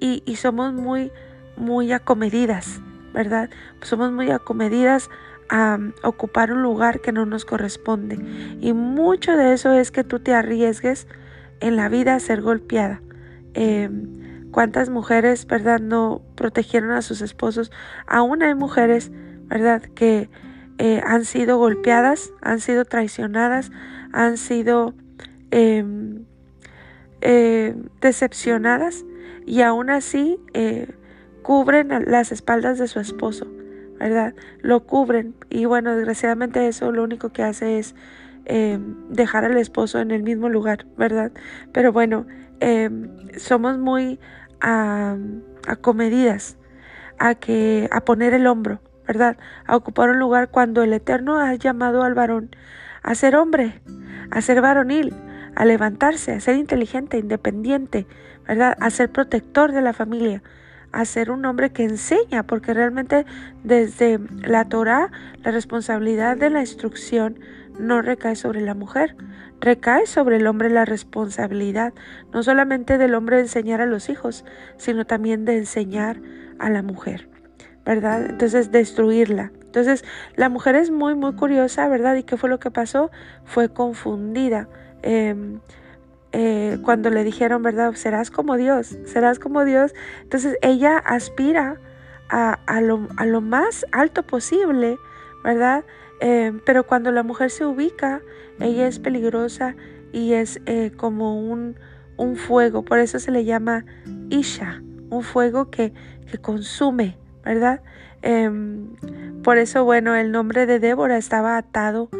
y, 0.00 0.22
y 0.26 0.36
somos 0.36 0.72
muy, 0.72 1.10
muy 1.56 1.92
acomedidas, 1.92 2.80
¿verdad? 3.12 3.50
Somos 3.82 4.12
muy 4.12 4.30
acomedidas 4.30 5.10
a 5.48 5.78
ocupar 6.02 6.52
un 6.52 6.62
lugar 6.62 7.00
que 7.00 7.12
no 7.12 7.26
nos 7.26 7.44
corresponde. 7.44 8.18
Y 8.60 8.72
mucho 8.72 9.36
de 9.36 9.52
eso 9.54 9.72
es 9.72 9.90
que 9.90 10.04
tú 10.04 10.20
te 10.20 10.34
arriesgues 10.34 11.06
en 11.60 11.76
la 11.76 11.88
vida 11.88 12.14
a 12.14 12.20
ser 12.20 12.42
golpeada. 12.42 13.00
Em, 13.54 14.50
¿Cuántas 14.50 14.88
mujeres, 14.88 15.46
verdad, 15.46 15.80
no 15.80 16.22
protegieron 16.34 16.90
a 16.92 17.02
sus 17.02 17.20
esposos? 17.20 17.70
Aún 18.06 18.42
hay 18.42 18.54
mujeres, 18.54 19.10
verdad, 19.46 19.82
que 19.82 20.30
eh, 20.78 21.02
han 21.04 21.24
sido 21.24 21.58
golpeadas, 21.58 22.32
han 22.40 22.60
sido 22.60 22.84
traicionadas, 22.84 23.70
han 24.12 24.38
sido 24.38 24.94
em, 25.50 26.24
eh, 27.20 27.74
decepcionadas 28.00 29.04
y 29.44 29.62
aún 29.62 29.90
así 29.90 30.38
eh, 30.54 30.88
cubren 31.48 31.88
las 32.04 32.30
espaldas 32.30 32.76
de 32.76 32.88
su 32.88 33.00
esposo. 33.00 33.46
¿verdad? 33.98 34.34
Lo 34.60 34.84
cubren 34.84 35.34
y 35.48 35.64
bueno, 35.64 35.96
desgraciadamente 35.96 36.68
eso 36.68 36.92
lo 36.92 37.02
único 37.02 37.30
que 37.30 37.42
hace 37.42 37.78
es 37.78 37.94
em, 38.44 39.08
dejar 39.08 39.46
al 39.46 39.56
esposo 39.56 39.98
en 39.98 40.10
el 40.10 40.22
mismo 40.22 40.50
lugar, 40.50 40.84
¿verdad? 40.98 41.32
Pero 41.72 41.90
bueno, 41.90 42.26
em, 42.60 43.08
somos 43.38 43.78
muy 43.78 44.20
acomedidas 45.66 46.58
a 47.18 47.34
que 47.34 47.88
a 47.92 48.02
poner 48.02 48.34
el 48.34 48.46
hombro, 48.46 48.82
¿verdad? 49.06 49.38
A 49.64 49.74
ocupar 49.74 50.10
un 50.10 50.18
lugar 50.18 50.50
cuando 50.50 50.82
el 50.82 50.92
Eterno 50.92 51.38
ha 51.38 51.54
llamado 51.54 52.02
al 52.02 52.12
varón 52.12 52.50
a 53.02 53.14
ser 53.14 53.36
hombre, 53.36 53.80
a 54.30 54.42
ser 54.42 54.60
varonil, 54.60 55.14
a 55.56 55.64
levantarse, 55.64 56.32
a 56.32 56.40
ser 56.40 56.56
inteligente, 56.56 57.16
independiente, 57.16 58.06
¿verdad? 58.46 58.76
A 58.80 58.90
ser 58.90 59.10
protector 59.10 59.72
de 59.72 59.80
la 59.80 59.94
familia, 59.94 60.42
a 60.92 61.04
ser 61.04 61.30
un 61.30 61.44
hombre 61.44 61.70
que 61.70 61.84
enseña, 61.84 62.42
porque 62.44 62.74
realmente 62.74 63.26
desde 63.64 64.18
la 64.42 64.64
Torah 64.64 65.10
la 65.44 65.50
responsabilidad 65.50 66.36
de 66.36 66.50
la 66.50 66.60
instrucción 66.60 67.38
no 67.78 68.02
recae 68.02 68.36
sobre 68.36 68.60
la 68.60 68.74
mujer, 68.74 69.16
recae 69.60 70.06
sobre 70.06 70.36
el 70.36 70.46
hombre 70.46 70.70
la 70.70 70.84
responsabilidad, 70.84 71.92
no 72.32 72.42
solamente 72.42 72.98
del 72.98 73.14
hombre 73.14 73.36
de 73.36 73.42
enseñar 73.42 73.80
a 73.80 73.86
los 73.86 74.08
hijos, 74.08 74.44
sino 74.76 75.04
también 75.04 75.44
de 75.44 75.58
enseñar 75.58 76.20
a 76.58 76.70
la 76.70 76.82
mujer, 76.82 77.28
¿verdad? 77.84 78.26
Entonces, 78.30 78.72
destruirla. 78.72 79.52
Entonces, 79.62 80.04
la 80.34 80.48
mujer 80.48 80.74
es 80.74 80.90
muy, 80.90 81.14
muy 81.14 81.34
curiosa, 81.34 81.88
¿verdad? 81.88 82.16
¿Y 82.16 82.22
qué 82.22 82.36
fue 82.36 82.48
lo 82.48 82.58
que 82.58 82.70
pasó? 82.70 83.10
Fue 83.44 83.68
confundida. 83.68 84.68
Em, 85.02 85.60
eh, 86.32 86.78
cuando 86.82 87.10
le 87.10 87.24
dijeron, 87.24 87.62
¿verdad? 87.62 87.94
Serás 87.94 88.30
como 88.30 88.56
Dios, 88.56 88.98
serás 89.04 89.38
como 89.38 89.64
Dios. 89.64 89.94
Entonces 90.22 90.56
ella 90.62 90.98
aspira 90.98 91.80
a, 92.28 92.80
lo, 92.80 93.40
más 93.40 93.86
alto 93.92 94.22
posible, 94.22 94.98
¿verdad? 95.42 95.84
Eh, 96.20 96.52
pero 96.66 96.86
cuando 96.86 97.10
la 97.10 97.22
mujer 97.22 97.50
se 97.50 97.64
ubica, 97.64 98.20
ella 98.60 98.86
es 98.86 98.98
peligrosa 98.98 99.76
y 100.12 100.34
es 100.34 100.60
eh, 100.66 100.92
como 100.96 101.40
un, 101.40 101.76
un, 102.16 102.36
fuego, 102.36 102.84
por 102.84 102.98
eso 102.98 103.18
se 103.18 103.30
le 103.30 103.44
llama 103.44 103.84
Isha, 104.28 104.82
un 105.10 105.22
fuego 105.22 105.70
que, 105.70 105.92
que 106.30 106.38
consume, 106.38 107.16
¿verdad? 107.44 107.80
Em, 108.20 108.88
por 109.42 109.58
eso, 109.58 109.84
bueno, 109.84 110.16
el 110.16 110.32
nombre 110.32 110.66
de 110.66 110.80
Débora 110.80 111.16
estaba 111.16 111.56
atado 111.56 112.10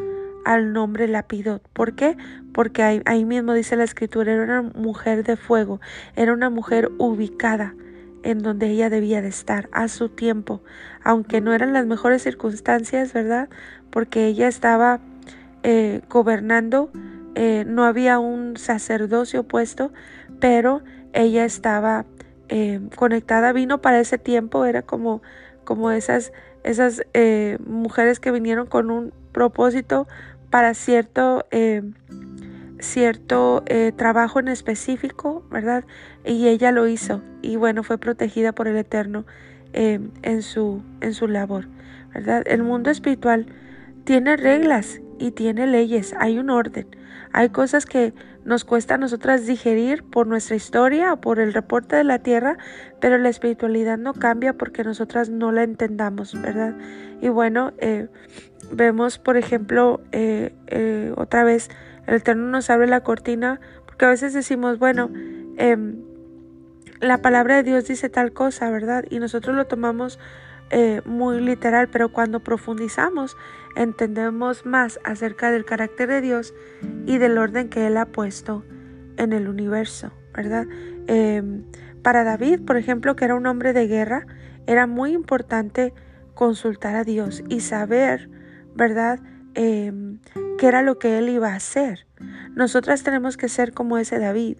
al 0.44 0.72
nombre 0.72 1.08
Lapidot. 1.08 1.62
¿Por 1.72 1.94
qué? 1.94 2.16
Porque 2.52 2.82
ahí, 2.82 3.24
mismo 3.24 3.52
dice 3.54 3.76
la 3.76 3.84
escritura, 3.84 4.32
era 4.32 4.44
una 4.44 4.62
mujer 4.62 5.24
de 5.24 5.36
fuego, 5.36 5.80
era 6.16 6.32
una 6.32 6.50
mujer 6.50 6.90
ubicada 6.98 7.74
en 8.22 8.40
donde 8.40 8.68
ella 8.70 8.90
debía 8.90 9.22
de 9.22 9.28
estar 9.28 9.68
a 9.72 9.88
su 9.88 10.08
tiempo, 10.08 10.62
aunque 11.04 11.40
no 11.40 11.52
eran 11.52 11.72
las 11.72 11.86
mejores 11.86 12.22
circunstancias, 12.22 13.12
¿verdad? 13.12 13.48
Porque 13.90 14.26
ella 14.26 14.48
estaba 14.48 15.00
eh, 15.62 16.00
gobernando, 16.08 16.90
eh, 17.34 17.64
no 17.66 17.84
había 17.84 18.18
un 18.18 18.56
sacerdocio 18.56 19.44
puesto, 19.44 19.92
pero 20.40 20.82
ella 21.12 21.44
estaba 21.44 22.06
eh, 22.48 22.80
conectada, 22.96 23.52
vino 23.52 23.80
para 23.80 24.00
ese 24.00 24.18
tiempo, 24.18 24.64
era 24.64 24.82
como, 24.82 25.22
como 25.64 25.90
esas 25.90 26.32
esas 26.64 27.02
mujeres 27.64 28.20
que 28.20 28.30
vinieron 28.30 28.66
con 28.66 28.90
un 28.90 29.12
propósito 29.32 30.06
para 30.50 30.74
cierto, 30.74 31.46
eh, 31.50 31.82
cierto 32.80 33.62
eh, 33.66 33.92
trabajo 33.94 34.40
en 34.40 34.48
específico, 34.48 35.44
¿verdad? 35.50 35.84
Y 36.24 36.48
ella 36.48 36.72
lo 36.72 36.86
hizo 36.88 37.22
y 37.42 37.56
bueno, 37.56 37.82
fue 37.82 37.98
protegida 37.98 38.52
por 38.52 38.68
el 38.68 38.76
Eterno 38.76 39.24
en, 39.72 40.42
su, 40.42 40.82
en 41.00 41.14
su 41.14 41.28
labor, 41.28 41.68
¿verdad? 42.12 42.42
El 42.46 42.62
mundo 42.62 42.90
espiritual 42.90 43.46
tiene 44.04 44.36
reglas 44.36 45.00
y 45.18 45.32
tiene 45.32 45.66
leyes, 45.66 46.14
hay 46.18 46.38
un 46.38 46.50
orden. 46.50 46.86
Hay 47.32 47.50
cosas 47.50 47.84
que 47.84 48.14
nos 48.44 48.64
cuesta 48.64 48.94
a 48.94 48.98
nosotras 48.98 49.46
digerir 49.46 50.02
por 50.02 50.26
nuestra 50.26 50.56
historia 50.56 51.12
o 51.12 51.20
por 51.20 51.38
el 51.38 51.52
reporte 51.52 51.96
de 51.96 52.04
la 52.04 52.20
tierra, 52.20 52.56
pero 53.00 53.18
la 53.18 53.28
espiritualidad 53.28 53.98
no 53.98 54.14
cambia 54.14 54.54
porque 54.54 54.84
nosotras 54.84 55.28
no 55.28 55.52
la 55.52 55.62
entendamos, 55.62 56.40
¿verdad? 56.40 56.74
Y 57.20 57.28
bueno, 57.28 57.72
eh, 57.78 58.08
vemos, 58.70 59.18
por 59.18 59.36
ejemplo, 59.36 60.00
eh, 60.12 60.54
eh, 60.66 61.12
otra 61.16 61.44
vez, 61.44 61.68
el 62.06 62.16
Eterno 62.16 62.48
nos 62.48 62.70
abre 62.70 62.86
la 62.86 63.02
cortina, 63.02 63.60
porque 63.86 64.06
a 64.06 64.08
veces 64.08 64.32
decimos, 64.32 64.78
bueno, 64.78 65.10
em, 65.56 65.96
la 67.00 67.18
palabra 67.18 67.56
de 67.56 67.62
Dios 67.62 67.86
dice 67.86 68.08
tal 68.08 68.32
cosa, 68.32 68.70
¿verdad? 68.70 69.04
Y 69.10 69.18
nosotros 69.18 69.54
lo 69.56 69.66
tomamos 69.66 70.18
muy 71.06 71.40
literal, 71.40 71.88
pero 71.88 72.12
cuando 72.12 72.40
profundizamos 72.40 73.38
entendemos 73.74 74.66
más 74.66 75.00
acerca 75.02 75.50
del 75.50 75.64
carácter 75.64 76.10
de 76.10 76.20
Dios 76.20 76.52
y 77.06 77.16
del 77.16 77.38
orden 77.38 77.70
que 77.70 77.86
Él 77.86 77.96
ha 77.96 78.04
puesto 78.04 78.64
en 79.16 79.32
el 79.32 79.48
universo, 79.48 80.12
¿verdad? 80.34 80.66
Em, 81.06 81.64
para 82.02 82.24
David, 82.24 82.60
por 82.64 82.76
ejemplo, 82.76 83.16
que 83.16 83.24
era 83.24 83.34
un 83.34 83.46
hombre 83.46 83.72
de 83.72 83.86
guerra, 83.86 84.26
era 84.66 84.86
muy 84.86 85.12
importante 85.12 85.92
consultar 86.34 86.94
a 86.94 87.04
Dios 87.04 87.42
y 87.48 87.60
saber, 87.60 88.28
¿verdad?, 88.78 89.18
em, 89.54 90.20
qué 90.56 90.68
era 90.68 90.82
lo 90.82 90.98
que 90.98 91.18
Él 91.18 91.28
iba 91.28 91.52
a 91.52 91.56
hacer. 91.56 92.06
Nosotras 92.54 93.02
tenemos 93.02 93.36
que 93.36 93.48
ser 93.48 93.72
como 93.72 93.98
ese 93.98 94.18
David, 94.20 94.58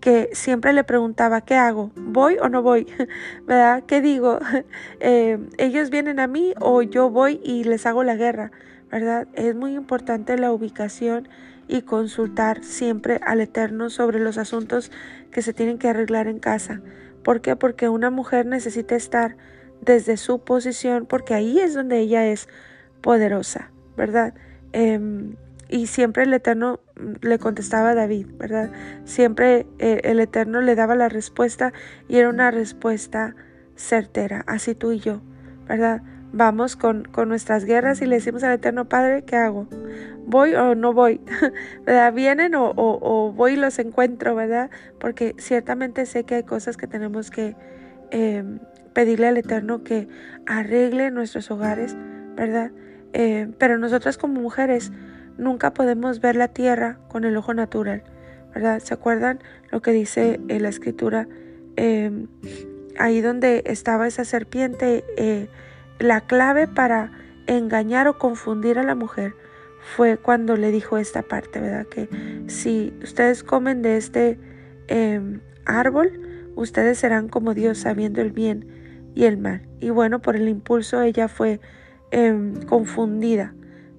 que 0.00 0.28
siempre 0.32 0.74
le 0.74 0.84
preguntaba, 0.84 1.40
¿qué 1.40 1.54
hago? 1.54 1.90
¿Voy 1.96 2.36
o 2.40 2.50
no 2.50 2.62
voy? 2.62 2.86
¿Verdad? 3.46 3.82
¿Qué 3.86 4.00
digo? 4.00 4.38
Eh, 5.00 5.38
¿Ellos 5.58 5.90
vienen 5.90 6.20
a 6.20 6.26
mí 6.26 6.54
o 6.60 6.82
yo 6.82 7.10
voy 7.10 7.40
y 7.42 7.64
les 7.64 7.86
hago 7.86 8.04
la 8.04 8.16
guerra? 8.16 8.52
¿Verdad? 8.90 9.28
Es 9.32 9.54
muy 9.54 9.74
importante 9.74 10.38
la 10.38 10.52
ubicación 10.52 11.28
y 11.66 11.82
consultar 11.82 12.62
siempre 12.62 13.20
al 13.24 13.40
Eterno 13.40 13.88
sobre 13.88 14.20
los 14.20 14.36
asuntos 14.36 14.92
que 15.30 15.40
se 15.42 15.54
tienen 15.54 15.78
que 15.78 15.88
arreglar 15.88 16.28
en 16.28 16.38
casa. 16.38 16.82
¿Por 17.22 17.40
qué? 17.40 17.56
Porque 17.56 17.88
una 17.88 18.10
mujer 18.10 18.44
necesita 18.44 18.94
estar 18.94 19.36
desde 19.80 20.18
su 20.18 20.44
posición, 20.44 21.06
porque 21.06 21.32
ahí 21.32 21.58
es 21.60 21.74
donde 21.74 21.98
ella 22.00 22.26
es 22.26 22.48
poderosa, 23.04 23.70
¿verdad? 23.98 24.32
Em, 24.72 25.36
y 25.68 25.88
siempre 25.88 26.22
el 26.22 26.32
Eterno 26.32 26.80
mm, 26.96 27.26
le 27.26 27.38
contestaba 27.38 27.90
a 27.90 27.94
David, 27.94 28.28
¿verdad? 28.38 28.70
Siempre 29.04 29.66
eh, 29.78 30.00
el 30.04 30.20
Eterno 30.20 30.62
le 30.62 30.74
daba 30.74 30.94
la 30.94 31.10
respuesta 31.10 31.74
y 32.08 32.16
era 32.16 32.30
una 32.30 32.50
respuesta 32.50 33.36
certera, 33.76 34.42
así 34.46 34.74
tú 34.74 34.92
y 34.92 35.00
yo, 35.00 35.20
¿verdad? 35.68 36.00
Vamos 36.32 36.76
con, 36.76 37.04
con 37.04 37.28
nuestras 37.28 37.66
guerras 37.66 38.00
y 38.00 38.06
le 38.06 38.16
decimos 38.16 38.42
al 38.42 38.54
Eterno 38.54 38.88
Padre, 38.88 39.22
¿qué 39.24 39.36
hago? 39.36 39.68
¿Voy 40.26 40.54
o 40.54 40.74
no 40.74 40.94
voy? 40.94 41.20
¿Verdad? 41.84 42.14
¿Vienen 42.14 42.54
o, 42.54 42.72
o, 42.74 43.32
voy 43.32 43.52
y 43.52 43.56
los 43.56 43.78
encuentro, 43.78 44.34
verdad? 44.34 44.70
Porque 44.98 45.34
ciertamente 45.36 46.06
sé 46.06 46.24
que 46.24 46.36
hay 46.36 46.44
cosas 46.44 46.78
que 46.78 46.86
tenemos 46.86 47.30
que 47.30 47.54
em, 48.10 48.60
pedirle 48.94 49.26
al 49.26 49.36
Eterno 49.36 49.84
que 49.84 50.08
arregle 50.46 51.10
nuestros 51.10 51.50
hogares, 51.50 51.94
¿verdad? 52.34 52.70
Eh, 53.14 53.48
pero 53.58 53.78
nosotras 53.78 54.18
como 54.18 54.40
mujeres, 54.40 54.92
nunca 55.38 55.72
podemos 55.72 56.20
ver 56.20 56.34
la 56.34 56.48
tierra 56.48 56.98
con 57.08 57.24
el 57.24 57.36
ojo 57.36 57.54
natural, 57.54 58.02
¿verdad? 58.52 58.80
¿Se 58.80 58.92
acuerdan 58.92 59.38
lo 59.70 59.80
que 59.80 59.92
dice 59.92 60.40
en 60.48 60.62
la 60.62 60.68
escritura? 60.68 61.28
Em, 61.76 62.26
ahí 62.98 63.20
donde 63.20 63.62
estaba 63.66 64.08
esa 64.08 64.24
serpiente, 64.24 65.04
eh, 65.16 65.48
la 66.00 66.22
clave 66.22 66.66
para 66.66 67.12
engañar 67.46 68.08
o 68.08 68.18
confundir 68.18 68.80
a 68.80 68.82
la 68.82 68.96
mujer 68.96 69.34
fue 69.96 70.16
cuando 70.16 70.56
le 70.56 70.72
dijo 70.72 70.98
esta 70.98 71.22
parte, 71.22 71.60
¿verdad? 71.60 71.86
Que 71.86 72.08
si 72.48 72.92
ustedes 73.02 73.44
comen 73.44 73.82
de 73.82 73.96
este 73.96 74.38
árbol, 75.66 76.20
ustedes 76.56 76.98
serán 76.98 77.28
como 77.28 77.54
Dios 77.54 77.78
sabiendo 77.78 78.20
el 78.22 78.32
bien 78.32 78.66
y 79.14 79.24
el 79.24 79.36
mal. 79.36 79.62
Y 79.78 79.90
bueno, 79.90 80.20
por 80.20 80.34
el 80.36 80.48
impulso 80.48 81.00
ella 81.02 81.28
fue 81.28 81.60
em, 82.10 82.62
confundida, 82.62 83.54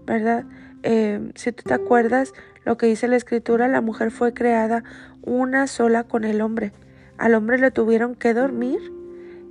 ¿verdad? 0.06 0.46
Em, 0.84 1.32
si 1.36 1.52
tú 1.52 1.64
te 1.64 1.74
acuerdas 1.74 2.34
lo 2.64 2.78
que 2.78 2.88
dice 2.88 3.08
la 3.08 3.16
escritura, 3.16 3.68
la 3.68 3.82
mujer 3.82 4.12
fue 4.12 4.34
creada 4.34 4.84
una 5.24 5.68
sola 5.68 6.04
con 6.04 6.24
el 6.24 6.42
hombre. 6.42 6.72
Al 7.18 7.36
hombre 7.36 7.58
le 7.58 7.72
tuvieron 7.72 8.16
que 8.16 8.34
dormir 8.34 8.80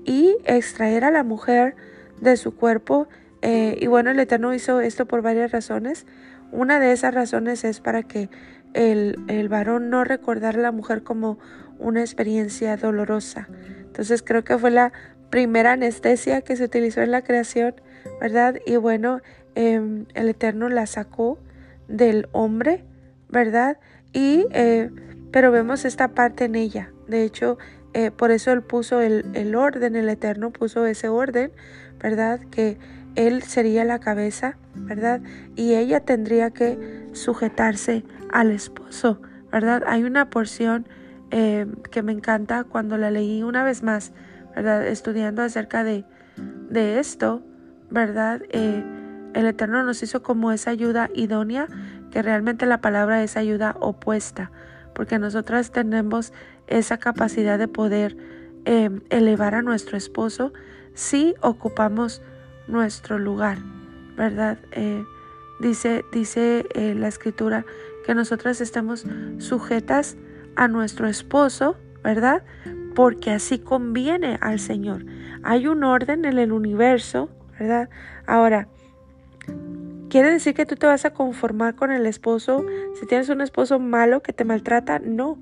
y 0.05 0.37
extraer 0.45 1.05
a 1.05 1.11
la 1.11 1.25
mujer 1.25 1.77
de 2.21 2.37
su 2.37 2.55
cuerpo. 2.55 3.09
Eh, 3.43 3.77
y 3.81 3.87
bueno, 3.87 4.11
el 4.11 4.19
Eterno 4.19 4.55
hizo 4.55 4.81
esto 4.81 5.07
por 5.07 5.23
varias 5.23 5.53
razones. 5.53 6.07
Una 6.53 6.79
de 6.79 6.93
esas 6.93 7.15
razones 7.15 7.65
es 7.65 7.81
para 7.81 8.03
que 8.03 8.29
el, 8.75 9.19
el 9.29 9.49
varón 9.49 9.91
no 9.91 10.05
recordara 10.05 10.59
a 10.59 10.63
la 10.63 10.73
mujer 10.73 11.03
como 11.03 11.39
una 11.79 12.01
experiencia 12.01 12.77
dolorosa. 12.77 13.49
Entonces 13.81 14.23
creo 14.23 14.45
que 14.45 14.59
fue 14.59 14.71
la 14.71 14.93
primera 15.31 15.73
anestesia 15.73 16.43
que 16.43 16.57
se 16.57 16.65
utilizó 16.65 17.01
en 17.01 17.11
la 17.11 17.23
creación, 17.23 17.75
¿verdad? 18.21 18.57
Y 18.67 18.77
bueno, 18.77 19.21
Em, 19.55 20.07
el 20.15 20.29
Eterno 20.29 20.69
la 20.69 20.87
sacó 20.87 21.39
del 21.87 22.29
hombre, 22.33 22.85
¿verdad? 23.29 23.79
Y, 24.13 24.47
eh, 24.51 24.91
pero 25.31 25.53
vemos 25.53 25.85
esta 25.85 26.09
parte 26.09 26.45
en 26.45 26.57
ella. 26.57 26.91
De 27.07 27.23
hecho, 27.23 27.59
eh, 27.93 28.11
por 28.11 28.31
eso 28.33 28.51
Él 28.53 28.63
puso 28.63 29.01
el, 29.01 29.25
el, 29.35 29.55
orden, 29.55 29.95
el 29.95 30.09
Eterno 30.09 30.51
puso 30.51 30.87
ese 30.87 31.09
orden, 31.09 31.53
¿verdad? 32.01 32.41
Que 32.51 32.79
Él 33.15 33.43
sería 33.43 33.85
la 33.85 34.01
cabeza, 34.01 34.57
¿verdad? 34.75 35.21
Y 35.55 35.75
ella 35.75 36.01
tendría 36.01 36.51
que 36.51 37.09
sujetarse 37.13 38.05
al 38.33 38.51
esposo, 38.51 39.21
¿verdad? 39.53 39.85
Hay 39.87 40.03
una 40.03 40.31
porción 40.31 40.89
em, 41.31 41.77
que 41.93 42.03
me 42.03 42.11
encanta 42.11 42.65
cuando 42.65 42.99
la 42.99 43.13
leí 43.13 43.45
una 43.45 43.63
vez 43.63 43.85
más, 43.85 44.13
¿verdad? 44.57 44.85
Estudiando 44.85 45.43
acerca 45.43 45.85
de, 45.85 46.05
de 46.71 46.99
esto, 46.99 47.45
¿verdad? 47.91 48.43
Eh, 48.51 48.85
el 49.35 49.47
Eterno 49.47 49.83
nos 49.83 50.03
hizo 50.03 50.23
como 50.23 50.53
esa 50.53 50.71
ayuda 50.71 51.11
idónea, 51.15 51.69
que 52.11 52.23
realmente 52.23 52.67
la 52.67 52.81
palabra 52.81 53.23
es 53.23 53.37
ayuda 53.37 53.77
opuesta, 53.81 54.53
porque 54.95 55.19
nosotras 55.19 55.73
tenemos 55.73 56.33
esa 56.67 56.99
capacidad 56.99 57.59
de 57.59 57.69
poder 57.69 58.17
em, 58.65 59.01
elevar 59.11 59.55
a 59.55 59.63
nuestro 59.63 59.97
esposo 59.97 60.53
si 60.95 61.35
ocupamos 61.41 62.23
nuestro 62.69 63.19
lugar, 63.19 63.59
¿verdad? 64.17 64.59
Eh, 64.73 65.05
dice 65.61 66.05
dice 66.13 66.67
eh, 66.75 66.95
la 66.95 67.09
escritura 67.09 67.67
que 68.07 68.15
nosotras 68.15 68.61
estemos 68.61 69.05
sujetas 69.39 70.17
a 70.57 70.69
nuestro 70.69 71.09
esposo, 71.09 71.77
¿verdad? 72.03 72.45
Porque 72.95 73.33
así 73.33 73.59
conviene 73.59 74.39
al 74.41 74.61
Señor. 74.61 75.05
Hay 75.43 75.67
un 75.67 75.85
orden 75.85 76.25
en 76.25 76.39
el 76.39 76.53
universo, 76.53 77.29
¿verdad? 77.59 77.89
Ahora, 78.27 78.69
¿Quiere 80.15 80.31
decir 80.31 80.55
que 80.55 80.65
tú 80.65 80.77
te 80.77 80.87
vas 80.87 81.05
a 81.05 81.13
conformar 81.13 81.75
con 81.75 81.91
el 81.91 82.07
esposo 82.07 82.65
si 83.01 83.05
tienes 83.05 83.29
un 83.31 83.41
esposo 83.41 83.81
malo 83.81 84.23
que 84.23 84.33
te 84.33 84.45
maltrata? 84.45 85.01
No, 85.01 85.39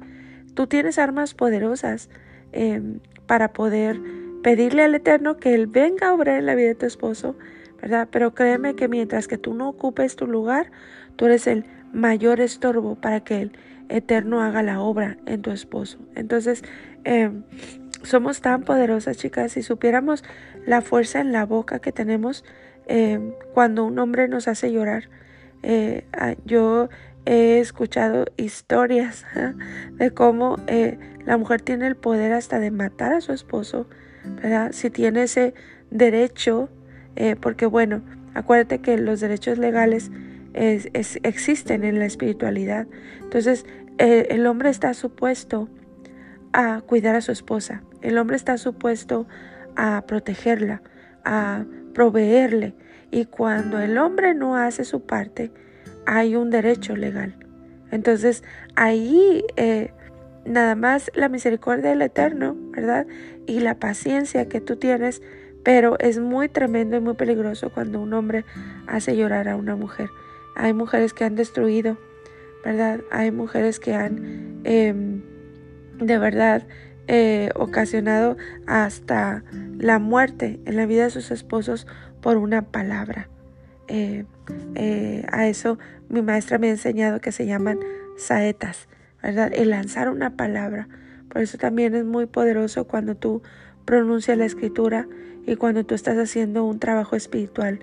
tú 0.54 0.66
tienes 0.66 0.98
armas 0.98 1.34
poderosas 1.34 2.08
em, 2.52 3.00
para 3.26 3.52
poder 3.52 4.00
pedirle 4.42 4.82
al 4.82 4.94
Eterno 4.94 5.36
que 5.36 5.54
Él 5.54 5.66
venga 5.66 6.08
a 6.08 6.14
obrar 6.14 6.38
en 6.38 6.46
la 6.46 6.54
vida 6.54 6.68
de 6.68 6.74
tu 6.74 6.86
esposo, 6.86 7.36
¿verdad? 7.82 8.08
Pero 8.10 8.32
créeme 8.32 8.74
que 8.74 8.88
mientras 8.88 9.28
que 9.28 9.36
tú 9.36 9.52
no 9.52 9.68
ocupes 9.68 10.16
tu 10.16 10.26
lugar, 10.26 10.70
tú 11.16 11.26
eres 11.26 11.46
el 11.46 11.66
mayor 11.92 12.40
estorbo 12.40 12.94
para 12.94 13.20
que 13.20 13.42
el 13.42 13.52
Eterno 13.90 14.40
haga 14.40 14.62
la 14.62 14.80
obra 14.80 15.18
en 15.26 15.42
tu 15.42 15.50
esposo. 15.50 15.98
Entonces, 16.14 16.64
em, 17.04 17.42
somos 18.02 18.40
tan 18.40 18.62
poderosas, 18.62 19.16
chicas, 19.16 19.52
si 19.52 19.62
supiéramos 19.62 20.24
la 20.66 20.80
fuerza 20.82 21.20
en 21.20 21.32
la 21.32 21.46
boca 21.46 21.78
que 21.78 21.92
tenemos, 21.92 22.44
eh, 22.86 23.34
cuando 23.54 23.84
un 23.84 23.98
hombre 23.98 24.28
nos 24.28 24.48
hace 24.48 24.72
llorar. 24.72 25.08
Eh, 25.62 26.04
yo 26.44 26.88
he 27.24 27.60
escuchado 27.60 28.26
historias 28.36 29.24
de 29.92 30.10
cómo 30.10 30.56
eh, 30.66 30.98
la 31.24 31.36
mujer 31.36 31.62
tiene 31.62 31.86
el 31.86 31.96
poder 31.96 32.32
hasta 32.32 32.58
de 32.58 32.70
matar 32.70 33.12
a 33.12 33.20
su 33.20 33.32
esposo, 33.32 33.86
¿verdad? 34.42 34.72
Si 34.72 34.90
tiene 34.90 35.24
ese 35.24 35.54
derecho, 35.90 36.68
porque 37.40 37.66
bueno, 37.66 38.02
acuérdate 38.34 38.80
que 38.80 38.96
los 38.96 39.20
derechos 39.20 39.58
legales 39.58 40.10
existen 40.54 41.84
en 41.84 41.98
la 41.98 42.06
espiritualidad. 42.06 42.86
Entonces, 43.20 43.66
el 43.98 44.46
hombre 44.46 44.70
está 44.70 44.94
supuesto 44.94 45.68
a 46.52 46.80
cuidar 46.82 47.14
a 47.16 47.20
su 47.20 47.32
esposa, 47.32 47.82
el 48.02 48.18
hombre 48.18 48.36
está 48.36 48.58
supuesto 48.58 49.26
a 49.76 50.04
protegerla, 50.06 50.82
a 51.24 51.64
proveerle. 51.94 52.74
Y 53.10 53.26
cuando 53.26 53.78
el 53.78 53.98
hombre 53.98 54.34
no 54.34 54.56
hace 54.56 54.84
su 54.84 55.02
parte, 55.02 55.50
hay 56.06 56.36
un 56.36 56.50
derecho 56.50 56.96
legal. 56.96 57.36
Entonces 57.90 58.42
ahí 58.74 59.44
eh, 59.56 59.92
nada 60.44 60.74
más 60.74 61.10
la 61.14 61.28
misericordia 61.28 61.90
del 61.90 62.02
Eterno, 62.02 62.56
¿verdad? 62.70 63.06
Y 63.46 63.60
la 63.60 63.76
paciencia 63.76 64.48
que 64.48 64.60
tú 64.60 64.76
tienes, 64.76 65.22
pero 65.62 65.98
es 65.98 66.18
muy 66.18 66.48
tremendo 66.48 66.96
y 66.96 67.00
muy 67.00 67.14
peligroso 67.14 67.70
cuando 67.70 68.00
un 68.00 68.12
hombre 68.14 68.44
hace 68.86 69.16
llorar 69.16 69.48
a 69.48 69.56
una 69.56 69.76
mujer. 69.76 70.10
Hay 70.56 70.72
mujeres 70.72 71.12
que 71.12 71.24
han 71.24 71.34
destruido, 71.34 71.98
¿verdad? 72.64 73.00
Hay 73.10 73.30
mujeres 73.30 73.78
que 73.78 73.94
han 73.94 74.60
em, 74.64 75.22
de 75.98 76.18
verdad 76.18 76.66
eh, 77.08 77.50
ocasionado 77.54 78.36
hasta 78.66 79.44
la 79.78 79.98
muerte 79.98 80.60
en 80.64 80.76
la 80.76 80.86
vida 80.86 81.04
de 81.04 81.10
sus 81.10 81.30
esposos 81.30 81.86
por 82.20 82.36
una 82.36 82.62
palabra. 82.62 83.28
Eh, 83.88 84.24
eh, 84.74 85.26
a 85.30 85.48
eso 85.48 85.78
mi 86.08 86.22
maestra 86.22 86.58
me 86.58 86.68
ha 86.68 86.70
enseñado 86.70 87.20
que 87.20 87.32
se 87.32 87.46
llaman 87.46 87.78
saetas, 88.16 88.88
¿verdad? 89.22 89.50
El 89.54 89.70
lanzar 89.70 90.08
una 90.08 90.36
palabra. 90.36 90.88
Por 91.28 91.42
eso 91.42 91.58
también 91.58 91.94
es 91.94 92.04
muy 92.04 92.26
poderoso 92.26 92.86
cuando 92.86 93.16
tú 93.16 93.42
pronuncias 93.84 94.38
la 94.38 94.44
escritura 94.44 95.08
y 95.46 95.56
cuando 95.56 95.84
tú 95.84 95.94
estás 95.94 96.16
haciendo 96.18 96.64
un 96.64 96.78
trabajo 96.78 97.16
espiritual 97.16 97.80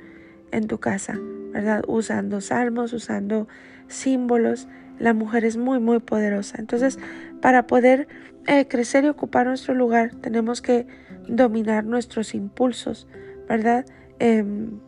en 0.51 0.67
tu 0.67 0.79
casa, 0.79 1.19
¿verdad? 1.51 1.83
Usando 1.87 2.41
salmos, 2.41 2.93
usando 2.93 3.47
símbolos. 3.87 4.67
La 4.99 5.13
mujer 5.13 5.45
es 5.45 5.57
muy, 5.57 5.79
muy 5.79 5.99
poderosa. 5.99 6.57
Entonces, 6.59 6.99
para 7.41 7.67
poder 7.67 8.07
eh, 8.47 8.67
crecer 8.67 9.05
y 9.05 9.07
ocupar 9.07 9.47
nuestro 9.47 9.73
lugar, 9.73 10.11
tenemos 10.21 10.61
que 10.61 10.87
dominar 11.27 11.85
nuestros 11.85 12.33
impulsos, 12.35 13.07
¿verdad? 13.47 13.85
Em, 14.19 14.79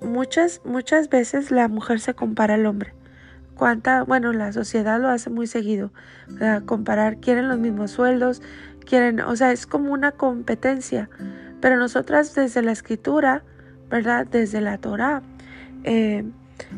muchas, 0.00 0.60
muchas 0.64 1.08
veces 1.08 1.50
la 1.50 1.68
mujer 1.68 2.00
se 2.00 2.14
compara 2.14 2.54
al 2.54 2.66
hombre. 2.66 2.94
Cuánta, 3.56 4.02
bueno, 4.02 4.32
la 4.32 4.52
sociedad 4.52 5.00
lo 5.00 5.08
hace 5.08 5.30
muy 5.30 5.46
seguido. 5.46 5.92
Comparar, 6.66 7.18
quieren 7.18 7.48
los 7.48 7.58
mismos 7.58 7.92
sueldos, 7.92 8.42
quieren, 8.84 9.20
o 9.20 9.36
sea, 9.36 9.52
es 9.52 9.66
como 9.66 9.92
una 9.92 10.12
competencia. 10.12 11.08
Pero 11.60 11.76
nosotras 11.76 12.34
desde 12.34 12.62
la 12.62 12.72
escritura, 12.72 13.44
¿verdad? 13.88 14.26
Desde 14.26 14.60
la 14.60 14.78
Torah, 14.78 15.22
eh, 15.84 16.24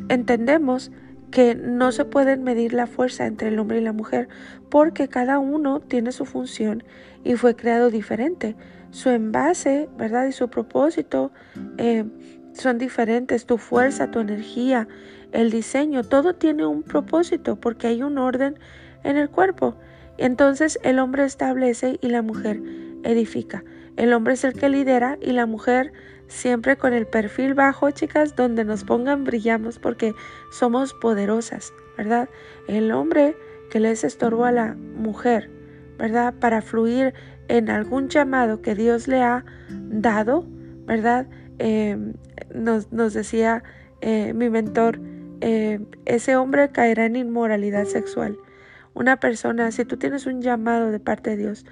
entendemos 0.08 0.92
que 1.30 1.54
no 1.54 1.92
se 1.92 2.04
pueden 2.04 2.44
medir 2.44 2.72
la 2.72 2.86
fuerza 2.86 3.26
entre 3.26 3.48
el 3.48 3.58
hombre 3.58 3.78
y 3.78 3.82
la 3.82 3.92
mujer 3.92 4.28
porque 4.70 5.08
cada 5.08 5.38
uno 5.38 5.80
tiene 5.80 6.12
su 6.12 6.24
función 6.24 6.84
y 7.24 7.34
fue 7.34 7.56
creado 7.56 7.90
diferente. 7.90 8.56
Su 8.90 9.10
envase, 9.10 9.88
¿verdad? 9.98 10.26
Y 10.26 10.32
su 10.32 10.48
propósito 10.48 11.32
eh, 11.76 12.04
son 12.52 12.78
diferentes. 12.78 13.46
Tu 13.46 13.58
fuerza, 13.58 14.10
tu 14.10 14.20
energía, 14.20 14.88
el 15.32 15.50
diseño, 15.50 16.04
todo 16.04 16.34
tiene 16.34 16.64
un 16.64 16.82
propósito 16.82 17.56
porque 17.56 17.88
hay 17.88 18.02
un 18.02 18.18
orden 18.18 18.58
en 19.02 19.16
el 19.16 19.28
cuerpo. 19.28 19.76
Entonces 20.18 20.78
el 20.82 20.98
hombre 20.98 21.24
establece 21.24 21.98
y 22.00 22.08
la 22.08 22.22
mujer 22.22 22.62
edifica. 23.02 23.64
El 23.96 24.12
hombre 24.12 24.34
es 24.34 24.44
el 24.44 24.54
que 24.54 24.68
lidera 24.68 25.18
y 25.20 25.32
la 25.32 25.46
mujer 25.46 25.92
siempre 26.28 26.76
con 26.76 26.92
el 26.92 27.06
perfil 27.06 27.54
bajo, 27.54 27.90
chicas, 27.90 28.36
donde 28.36 28.64
nos 28.64 28.84
pongan 28.84 29.24
brillamos 29.24 29.78
porque 29.78 30.14
somos 30.50 30.94
poderosas, 30.94 31.72
¿verdad? 31.96 32.28
El 32.68 32.92
hombre 32.92 33.36
que 33.70 33.80
les 33.80 34.04
estorbo 34.04 34.44
a 34.44 34.52
la 34.52 34.74
mujer, 34.74 35.50
¿verdad? 35.98 36.34
Para 36.38 36.62
fluir 36.62 37.14
en 37.48 37.70
algún 37.70 38.08
llamado 38.08 38.62
que 38.62 38.74
Dios 38.74 39.08
le 39.08 39.22
ha 39.22 39.44
dado, 39.70 40.46
¿verdad? 40.86 41.26
Em, 41.58 42.14
nos, 42.54 42.90
decía 42.90 43.62
eh, 44.00 44.32
mi 44.34 44.50
mentor, 44.50 45.00
eh, 45.40 45.80
ese 46.04 46.36
hombre 46.36 46.70
caerá 46.70 47.06
en 47.06 47.16
inmoralidad 47.16 47.84
sexual. 47.84 48.36
Una 48.94 49.20
persona, 49.20 49.70
si 49.72 49.84
tú 49.84 49.96
tienes 49.96 50.26
un 50.26 50.40
llamado 50.40 50.90
de 50.90 51.00
parte 51.00 51.30
de 51.30 51.36
Dios, 51.36 51.66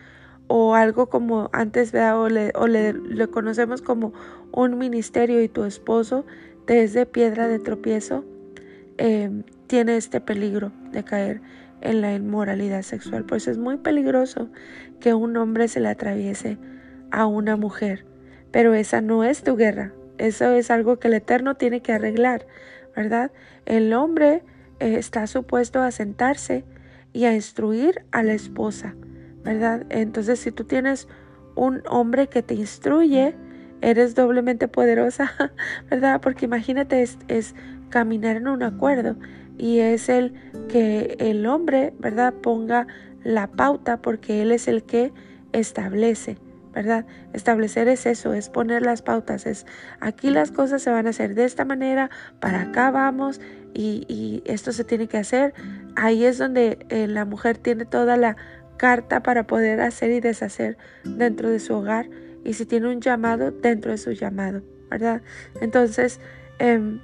o 0.47 0.75
algo 0.75 1.09
como 1.09 1.51
antes, 1.53 1.93
¿verdad? 1.93 2.21
o, 2.21 2.29
le, 2.29 3.29
conocemos 3.29 3.83
como 3.83 4.13
un 4.53 4.79
ministerio 4.79 5.43
y 5.43 5.49
tu 5.49 5.65
esposo 5.65 6.25
te 6.67 6.83
es 6.83 6.93
de 6.93 7.07
piedra 7.07 7.49
de 7.49 7.59
tropiezo, 7.59 8.25
em, 8.97 9.43
tiene 9.67 9.97
este 9.97 10.21
peligro 10.21 10.73
de 10.93 11.05
caer 11.05 11.41
en 11.81 12.01
la 12.01 12.15
inmoralidad 12.15 12.83
sexual. 12.83 13.25
Pues 13.25 13.49
es 13.49 13.59
muy 13.59 13.77
peligroso 13.77 14.49
que 15.01 15.15
un 15.15 15.37
hombre 15.37 15.69
se 15.69 15.81
le 15.81 15.89
atraviese 15.89 16.59
a 17.11 17.27
una 17.27 17.57
mujer. 17.57 18.07
Pero 18.51 18.75
esa 18.75 19.01
no 19.01 19.25
es 19.25 19.43
tu 19.43 19.57
guerra. 19.57 19.93
Eso 20.19 20.53
es 20.53 20.71
algo 20.71 20.99
que 20.99 21.09
el 21.09 21.15
Eterno 21.15 21.57
tiene 21.57 21.81
que 21.81 21.93
arreglar, 21.93 22.47
¿verdad? 22.95 23.33
El 23.67 23.93
hombre 23.93 24.43
eh, 24.81 24.97
está 24.97 25.27
supuesto 25.27 25.83
a 25.83 25.91
sentarse 25.91 26.65
y 27.13 27.25
a 27.25 27.35
instruir 27.35 28.05
a 28.13 28.23
la 28.23 28.33
esposa, 28.33 28.95
¿verdad? 29.45 29.85
Entonces, 29.91 30.41
si 30.41 30.51
tú 30.51 30.65
tienes 30.65 31.07
un 31.55 31.83
hombre 31.89 32.29
que 32.29 32.43
te 32.43 32.55
instruye, 32.55 33.37
eres 33.81 34.15
doblemente 34.15 34.67
poderosa, 34.67 35.33
¿verdad? 35.91 36.21
Porque 36.21 36.47
imagínate, 36.47 37.03
es, 37.03 37.55
caminar 37.91 38.37
en 38.37 38.49
un 38.49 38.65
acuerdo 38.65 39.15
y 39.57 39.79
es 39.79 40.09
el 40.09 40.35
que 40.69 41.17
el 41.21 41.47
hombre, 41.47 41.95
¿verdad?, 42.01 42.35
ponga 42.35 42.89
la 43.23 43.47
pauta 43.47 43.99
porque 43.99 44.43
él 44.43 44.51
es 44.51 44.67
el 44.67 44.83
que 44.83 45.13
establece, 45.53 46.39
¿verdad? 46.73 47.07
Establecer 47.35 47.87
es 47.87 48.07
eso, 48.07 48.33
es 48.33 48.49
poner 48.49 48.83
las 48.83 49.03
pautas, 49.03 49.47
es 49.47 49.65
aquí 50.01 50.31
las 50.31 50.51
cosas 50.51 50.83
se 50.83 50.91
van 50.91 51.07
a 51.07 51.11
hacer 51.11 51.37
de 51.37 51.45
esta 51.45 51.65
manera, 51.65 52.11
para 52.41 52.63
acá 52.63 52.91
vamos 52.91 53.41
y, 53.75 54.43
esto 54.45 54.73
se 54.73 54.85
tiene 54.85 55.07
que 55.07 55.19
hacer. 55.19 55.55
Ahí 55.97 56.25
es 56.25 56.39
donde 56.39 56.87
eh, 56.89 57.07
la 57.07 57.25
mujer 57.25 57.59
tiene 57.59 57.85
toda 57.85 58.17
la 58.17 58.37
carta 58.85 59.23
para 59.23 59.47
poder 59.47 59.81
hacer 59.81 60.11
y 60.11 60.21
deshacer 60.21 60.77
dentro 61.05 61.49
de 61.49 61.59
su 61.59 61.73
hogar 61.73 62.11
y 62.45 62.53
si 62.53 62.67
tiene 62.67 62.89
un 62.89 63.01
llamado, 63.01 63.51
dentro 63.51 63.93
de 63.93 63.97
su 63.97 64.13
llamado, 64.13 64.61
¿verdad? 64.91 65.23
Entonces, 65.63 66.21
eh, 66.59 66.99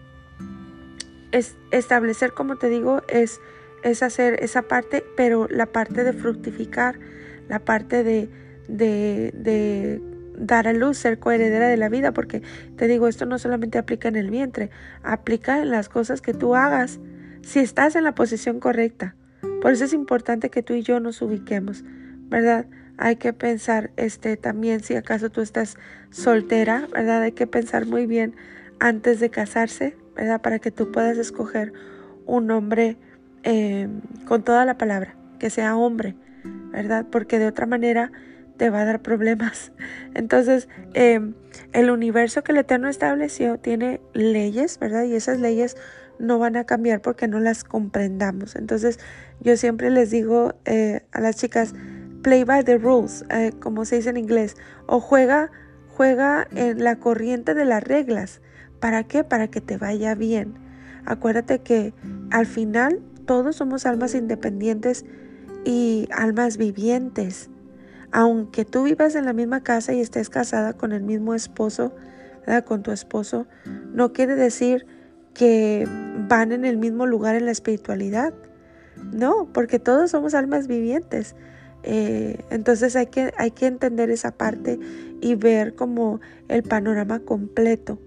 es 1.33 1.57
establecer, 1.71 2.33
como 2.35 2.57
te 2.57 2.69
digo, 2.69 3.01
es, 3.09 3.40
es 3.83 4.03
hacer 4.03 4.45
esa 4.45 4.61
parte, 4.61 5.03
pero 5.16 5.49
la 5.49 5.64
parte 5.64 6.05
de 6.05 6.12
fructificar, 6.12 6.99
la 7.49 7.61
parte 7.61 8.05
de, 8.05 8.29
de, 8.69 9.33
de 9.33 10.03
dar 10.37 10.69
a 10.69 10.75
luz, 10.75 10.99
ser 10.99 11.19
coheredera 11.19 11.69
de 11.69 11.79
la 11.79 11.88
vida, 11.88 12.12
porque 12.12 12.43
te 12.77 12.88
digo, 12.88 13.09
esto 13.09 13.25
no 13.25 13.38
solamente 13.38 13.79
aplica 13.79 14.09
en 14.09 14.16
el 14.16 14.29
vientre, 14.29 14.69
aplica 15.03 15.62
en 15.62 15.71
las 15.71 15.88
cosas 15.88 16.21
que 16.21 16.35
tú 16.35 16.57
hagas, 16.57 17.01
si 17.40 17.61
estás 17.61 17.97
en 17.97 18.05
la 18.05 18.14
posición 18.14 18.61
correcta. 18.61 19.16
Por 19.61 19.73
eso 19.73 19.85
es 19.85 19.92
importante 19.92 20.51
que 20.51 20.62
tú 20.62 20.75
y 20.75 20.83
yo 20.83 21.01
nos 21.01 21.20
ubiquemos, 21.23 21.85
¿verdad? 22.29 22.66
Hay 22.96 23.16
que 23.16 23.33
pensar 23.33 23.90
este 23.96 24.37
también 24.37 24.81
si 24.81 24.94
acaso 24.94 25.31
tú 25.31 25.40
estás 25.40 25.77
soltera, 26.11 26.87
¿verdad? 26.92 27.23
Hay 27.23 27.33
que 27.33 27.46
pensar 27.46 27.87
muy 27.87 28.07
bien 28.07 28.35
antes 28.79 29.20
de 29.20 29.31
casarse, 29.31 29.96
¿verdad? 30.16 30.40
Para 30.40 30.59
que 30.59 30.70
tú 30.70 30.90
puedas 30.92 31.18
escoger 31.18 31.73
un 32.27 32.51
hombre 32.51 32.96
eh, 33.42 33.88
con 34.27 34.42
toda 34.42 34.64
la 34.64 34.77
palabra, 34.77 35.16
que 35.38 35.51
sea 35.51 35.77
hombre, 35.77 36.14
¿verdad? 36.73 37.07
Porque 37.11 37.38
de 37.38 37.46
otra 37.46 37.66
manera 37.66 38.12
te 38.57 38.70
va 38.70 38.81
a 38.81 38.85
dar 38.85 39.01
problemas. 39.01 39.73
Entonces, 40.14 40.68
em, 40.94 41.35
el 41.73 41.90
universo 41.90 42.42
que 42.42 42.53
el 42.53 42.59
Eterno 42.59 42.88
estableció 42.88 43.59
tiene 43.59 44.01
leyes, 44.12 44.79
¿verdad? 44.79 45.05
Y 45.05 45.14
esas 45.14 45.40
leyes 45.40 45.77
no 46.20 46.38
van 46.38 46.56
a 46.56 46.64
cambiar 46.64 47.00
porque 47.00 47.26
no 47.26 47.40
las 47.40 47.64
comprendamos. 47.64 48.54
Entonces, 48.54 49.00
yo 49.40 49.56
siempre 49.56 49.90
les 49.90 50.11
digo 50.11 50.54
eh, 50.66 51.06
a 51.12 51.20
las 51.20 51.37
chicas, 51.37 51.74
play 52.22 52.44
by 52.44 52.62
the 52.62 52.78
rules, 52.78 53.24
eh, 53.30 53.52
como 53.59 53.85
se 53.85 53.96
dice 53.96 54.11
en 54.11 54.18
inglés, 54.18 54.56
o 54.87 55.00
juega, 55.00 55.50
juega 55.88 56.46
en 56.54 56.85
la 56.85 56.96
corriente 56.96 57.54
de 57.54 57.64
las 57.64 57.83
reglas. 57.83 58.40
¿Para 58.78 59.04
qué? 59.04 59.24
Para 59.24 59.48
que 59.48 59.61
te 59.61 59.78
vaya 59.78 60.14
bien. 60.14 60.54
Acuérdate 61.06 61.61
que 61.61 61.94
al 62.30 62.46
final 62.46 63.00
todos 63.26 63.56
somos 63.56 63.87
almas 63.87 64.14
independientes 64.14 65.04
y 65.64 66.09
almas 66.12 66.56
vivientes. 66.56 67.50
Aunque 68.12 68.64
tú 68.64 68.85
vivas 68.85 69.14
en 69.14 69.24
la 69.24 69.33
misma 69.33 69.62
casa 69.62 69.92
y 69.92 70.00
estés 70.00 70.30
casada 70.30 70.72
con 70.74 70.92
el 70.92 71.02
mismo 71.02 71.35
esposo, 71.35 71.94
con 72.64 72.83
tu 72.83 72.90
esposo, 72.90 73.46
no 73.92 74.12
quiere 74.12 74.35
decir 74.35 74.87
que 75.35 75.87
van 76.29 76.53
en 76.53 76.64
el 76.64 76.77
mismo 76.77 77.07
lugar 77.07 77.37
en 77.37 77.47
la 77.47 77.53
espiritualidad. 77.53 78.35
No, 79.12 79.49
porque 79.53 79.79
todos 79.79 80.11
somos 80.11 80.35
almas 80.35 80.66
vivientes. 80.66 81.35
Eh, 81.83 82.45
entonces 82.51 82.97
hay 82.97 83.07
que, 83.07 83.33
hay 83.38 83.51
que 83.53 83.66
entender 83.66 84.11
esa 84.11 84.33
parte 84.33 84.79
y 85.21 85.35
ver 85.35 85.75
como 85.75 86.21
el 86.49 86.62
panorama 86.62 87.21
completo. 87.21 87.99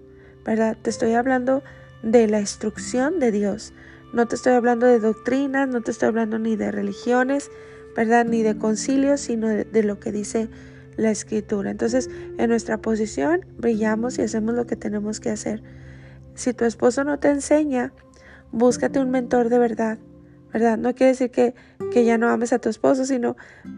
¿verdad? 0.44 0.76
Te 0.80 0.90
estoy 0.90 1.14
hablando 1.14 1.62
de 2.02 2.28
la 2.28 2.40
instrucción 2.40 3.18
de 3.18 3.32
Dios. 3.32 3.72
No 4.12 4.26
te 4.26 4.36
estoy 4.36 4.52
hablando 4.52 4.86
de 4.86 5.00
doctrinas, 5.00 5.68
no 5.68 5.80
te 5.80 5.90
estoy 5.90 6.08
hablando 6.08 6.38
ni 6.38 6.54
de 6.54 6.70
religiones, 6.70 7.50
¿verdad? 7.96 8.26
Ni 8.26 8.42
de 8.42 8.56
concilios, 8.56 9.20
sino 9.20 9.48
de, 9.48 9.82
lo 9.82 9.98
que 9.98 10.12
dice 10.12 10.48
la 10.96 11.10
escritura. 11.10 11.70
Entonces, 11.70 12.08
en 12.38 12.50
nuestra 12.50 12.78
posición 12.78 13.44
brillamos 13.58 14.18
y 14.18 14.22
hacemos 14.22 14.54
lo 14.54 14.66
que 14.66 14.76
tenemos 14.76 15.18
que 15.18 15.30
hacer. 15.30 15.62
Si 16.34 16.52
tu 16.52 16.64
esposo 16.64 17.04
no 17.04 17.18
te 17.18 17.28
enseña, 17.28 17.92
búscate 18.52 19.00
un 19.00 19.10
mentor 19.10 19.48
de 19.48 19.58
verdad, 19.58 19.98
¿verdad? 20.52 20.78
No 20.78 20.94
quiere 20.94 21.12
decir 21.12 21.30
que, 21.30 21.54
que 21.92 22.04
ya 22.04 22.18
no 22.18 22.28
ames 22.28 22.52
a 22.52 22.58
tu 22.58 22.68
esposo, 22.68 23.04
sino 23.04 23.36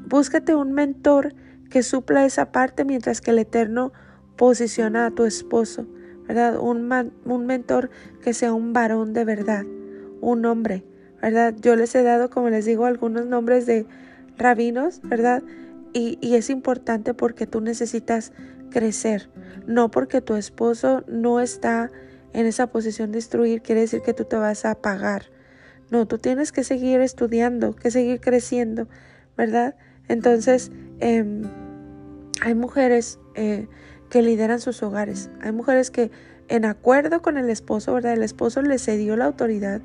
búscate 0.09 0.55
un 0.55 0.73
mentor 0.73 1.35
que 1.71 1.83
supla 1.83 2.25
esa 2.25 2.53
parte 2.53 2.85
mientras 2.85 3.21
que 3.21 3.31
el 3.31 3.39
Eterno 3.39 3.93
posiciona 4.37 5.07
a 5.07 5.11
tu 5.11 5.25
esposo, 5.25 5.87
¿verdad? 6.27 6.59
Un, 6.59 7.13
un 7.25 7.47
mentor 7.47 7.91
que 8.23 8.35
sea 8.35 8.53
un 8.53 8.73
varón 8.73 9.13
de 9.13 9.25
verdad, 9.25 9.65
un 10.21 10.45
hombre, 10.45 10.85
¿verdad? 11.21 11.55
Yo 11.61 11.77
les 11.77 11.95
he 11.95 12.03
dado, 12.03 12.31
como 12.31 12.51
les 12.51 12.65
digo, 12.65 12.85
algunos 12.85 13.27
nombres 13.27 13.67
de 13.67 13.87
rabinos, 14.37 15.01
¿verdad? 15.03 15.43
Y, 15.93 16.19
y 16.21 16.35
es 16.35 16.51
importante 16.51 17.15
porque 17.15 17.47
tú 17.47 17.61
necesitas 17.61 18.33
crecer, 18.71 19.31
no 19.67 19.91
porque 19.91 20.21
tu 20.21 20.35
esposo 20.35 21.03
no 21.07 21.41
está 21.41 21.91
en 22.33 22.47
esa 22.47 22.69
posición 22.69 23.13
de 23.13 23.19
instruir, 23.19 23.63
quiere 23.63 23.83
decir 23.83 24.03
que 24.03 24.15
tú 24.15 24.25
te 24.25 24.37
vas 24.37 24.65
a 24.65 24.73
apagar. 24.73 25.27
No, 25.91 26.07
tú 26.07 26.19
tienes 26.19 26.53
que 26.53 26.65
seguir 26.65 27.01
estudiando, 27.01 27.75
que 27.75 27.91
seguir 27.91 28.21
creciendo, 28.21 28.89
¿verdad? 29.37 29.77
Entonces, 30.09 30.73
em, 31.01 31.43
hay 32.41 32.55
mujeres 32.55 33.19
eh, 33.35 33.69
que 34.11 34.23
lideran 34.23 34.61
sus 34.61 34.83
hogares, 34.83 35.31
hay 35.41 35.53
mujeres 35.53 35.91
que 35.91 36.11
en 36.49 36.65
acuerdo 36.65 37.23
con 37.23 37.37
el 37.39 37.51
esposo, 37.51 37.95
¿verdad? 37.95 38.13
El 38.13 38.23
esposo 38.23 38.63
le 38.63 38.79
cedió 38.79 39.17
la 39.17 39.25
autoridad 39.25 39.81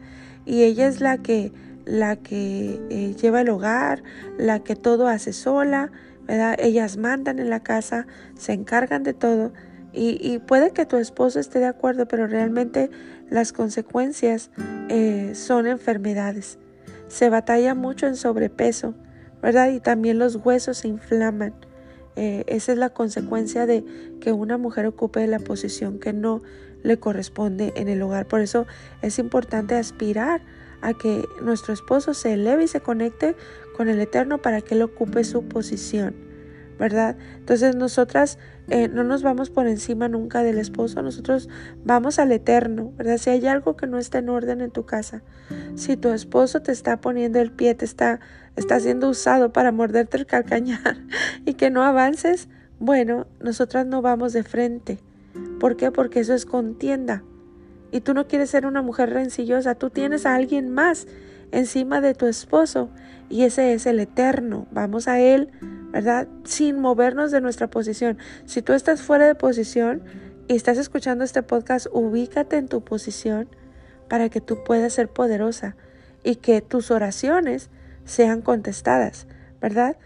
y 0.45 0.63
ella 0.63 0.87
es 0.87 1.01
la 1.01 1.17
que, 1.17 1.51
la 1.85 2.15
que 2.15 2.79
eh, 2.89 3.15
lleva 3.19 3.41
el 3.41 3.49
hogar, 3.49 4.03
la 4.37 4.59
que 4.59 4.75
todo 4.75 5.07
hace 5.07 5.33
sola, 5.33 5.91
¿verdad? 6.27 6.55
Ellas 6.59 6.97
mandan 6.97 7.39
en 7.39 7.49
la 7.49 7.61
casa, 7.61 8.05
se 8.35 8.53
encargan 8.53 9.03
de 9.03 9.13
todo 9.13 9.53
y, 9.93 10.39
puede 10.39 10.71
que 10.71 10.85
tu 10.85 10.97
esposo 10.97 11.39
esté 11.39 11.59
de 11.59 11.65
acuerdo, 11.65 12.07
pero 12.07 12.27
realmente 12.27 12.89
las 13.29 13.51
consecuencias 13.51 14.49
eh, 14.89 15.33
son 15.35 15.67
enfermedades. 15.67 16.57
Se 17.07 17.29
batalla 17.29 17.75
mucho 17.75 18.07
en 18.07 18.15
sobrepeso, 18.15 18.93
¿verdad? 19.41 19.69
Y 19.71 19.79
también 19.81 20.17
los 20.17 20.37
huesos 20.37 20.77
se 20.77 20.87
inflaman. 20.87 21.53
Eh, 22.15 22.43
esa 22.47 22.71
es 22.71 22.77
la 22.77 22.89
consecuencia 22.89 23.65
de 23.65 23.83
que 24.21 24.31
una 24.31 24.57
mujer 24.57 24.85
ocupe 24.85 25.25
la 25.27 25.39
posición 25.39 25.99
que 25.99 26.13
no 26.13 26.41
le 26.83 26.97
corresponde 26.97 27.73
en 27.75 27.89
el 27.89 28.01
hogar. 28.01 28.27
Por 28.27 28.41
eso 28.41 28.67
es 29.01 29.19
importante 29.19 29.75
aspirar 29.75 30.41
a 30.81 30.93
que 30.93 31.25
nuestro 31.41 31.73
esposo 31.73 32.13
se 32.13 32.33
eleve 32.33 32.63
y 32.63 32.67
se 32.67 32.81
conecte 32.81 33.35
con 33.75 33.87
el 33.87 33.99
Eterno 33.99 34.41
para 34.41 34.61
que 34.61 34.75
él 34.75 34.81
ocupe 34.81 35.23
su 35.23 35.43
posición, 35.43 36.15
¿verdad? 36.81 37.15
Entonces 37.37 37.75
nosotras 37.75 38.39
eh, 38.67 38.87
no 38.87 39.03
nos 39.03 39.21
vamos 39.21 39.51
por 39.51 39.67
encima 39.67 40.07
nunca 40.07 40.41
del 40.41 40.57
esposo, 40.57 41.03
nosotros 41.03 41.47
vamos 41.85 42.17
al 42.17 42.31
Eterno, 42.31 42.91
¿verdad? 42.97 43.19
Si 43.19 43.29
hay 43.29 43.45
algo 43.45 43.77
que 43.77 43.85
no 43.85 43.99
está 43.99 44.17
en 44.17 44.29
orden 44.29 44.61
en 44.61 44.71
tu 44.71 44.83
casa, 44.83 45.21
si 45.75 45.95
tu 45.95 46.09
esposo 46.09 46.63
te 46.63 46.71
está 46.71 46.99
poniendo 46.99 47.39
el 47.39 47.51
pie, 47.51 47.75
te 47.75 47.85
está, 47.85 48.19
está 48.55 48.79
siendo 48.79 49.09
usado 49.09 49.53
para 49.53 49.71
morderte 49.71 50.17
el 50.17 50.25
calcañar 50.25 50.97
y 51.45 51.53
que 51.53 51.69
no 51.69 51.83
avances, 51.83 52.49
bueno, 52.79 53.27
nosotras 53.39 53.85
no 53.85 54.01
vamos 54.01 54.33
de 54.33 54.41
frente 54.41 54.97
¿Por 55.59 55.77
qué? 55.77 55.91
Porque 55.91 56.19
eso 56.19 56.33
es 56.33 56.47
contienda. 56.47 57.23
Y 57.91 58.01
tú 58.01 58.15
no 58.15 58.27
quieres 58.27 58.49
ser 58.49 58.65
una 58.65 58.81
mujer 58.81 59.11
rencillosa, 59.11 59.75
tú 59.75 59.91
tienes 59.91 60.25
a 60.25 60.33
alguien 60.33 60.73
más 60.73 61.05
encima 61.51 62.01
de 62.01 62.15
tu 62.15 62.25
esposo 62.25 62.89
y 63.31 63.43
ese 63.43 63.73
es 63.73 63.85
el 63.85 63.99
eterno. 63.99 64.67
Vamos 64.71 65.07
a 65.07 65.19
él, 65.19 65.49
¿verdad? 65.91 66.27
Sin 66.43 66.79
movernos 66.79 67.31
de 67.31 67.41
nuestra 67.41 67.67
posición. 67.67 68.17
Si 68.45 68.61
tú 68.61 68.73
estás 68.73 69.01
fuera 69.01 69.25
de 69.25 69.35
posición 69.35 70.03
y 70.47 70.55
estás 70.55 70.77
escuchando 70.77 71.23
este 71.23 71.41
podcast, 71.41 71.87
ubícate 71.91 72.57
en 72.57 72.67
tu 72.67 72.83
posición 72.83 73.47
para 74.09 74.29
que 74.29 74.41
tú 74.41 74.63
puedas 74.63 74.93
ser 74.93 75.07
poderosa 75.07 75.75
y 76.23 76.35
que 76.35 76.61
tus 76.61 76.91
oraciones 76.91 77.69
sean 78.05 78.41
contestadas, 78.41 79.27
¿verdad? 79.61 79.97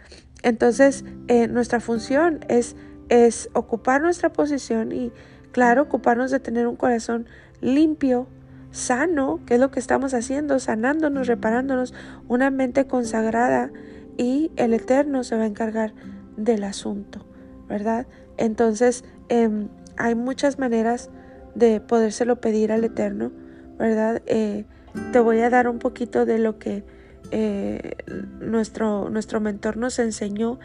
Entonces, 0.43 1.03
eh, 1.27 1.47
nuestra 1.47 1.79
función 1.79 2.39
es 2.47 2.75
es 3.09 3.49
ocupar 3.53 4.01
nuestra 4.01 4.31
posición 4.31 4.91
y, 4.91 5.11
claro, 5.51 5.83
ocuparnos 5.83 6.31
de 6.31 6.39
tener 6.39 6.67
un 6.67 6.75
corazón 6.75 7.27
limpio, 7.61 8.27
sano, 8.75 9.39
que 9.45 9.55
es 9.55 9.59
lo 9.59 9.71
que 9.71 9.79
estamos 9.79 10.13
haciendo, 10.13 10.59
sanándonos, 10.59 11.27
reparándonos, 11.27 11.93
una 12.27 12.51
mente 12.51 12.85
consagrada 12.85 13.71
y 14.17 14.51
el 14.57 14.73
Eterno 14.73 15.23
se 15.23 15.37
va 15.37 15.43
a 15.43 15.47
encargar 15.47 15.93
del 16.35 16.63
asunto, 16.65 17.25
¿verdad? 17.69 18.05
Entonces, 18.37 19.05
em, 19.29 19.69
hay 19.97 20.13
muchas 20.15 20.59
maneras 20.59 21.09
de 21.55 21.79
podérselo 21.79 22.41
pedir 22.41 22.73
al 22.73 22.83
Eterno, 22.83 23.31
¿verdad? 23.79 24.21
Eh, 24.25 24.65
te 25.13 25.19
voy 25.19 25.39
a 25.39 25.49
dar 25.49 25.69
un 25.69 25.79
poquito 25.79 26.25
de 26.25 26.37
lo 26.37 26.59
que 26.59 26.83
eh, 27.31 27.95
nuestro, 28.39 29.09
nuestro 29.09 29.39
mentor 29.39 29.77
nos 29.77 29.99
enseñó 29.99 30.59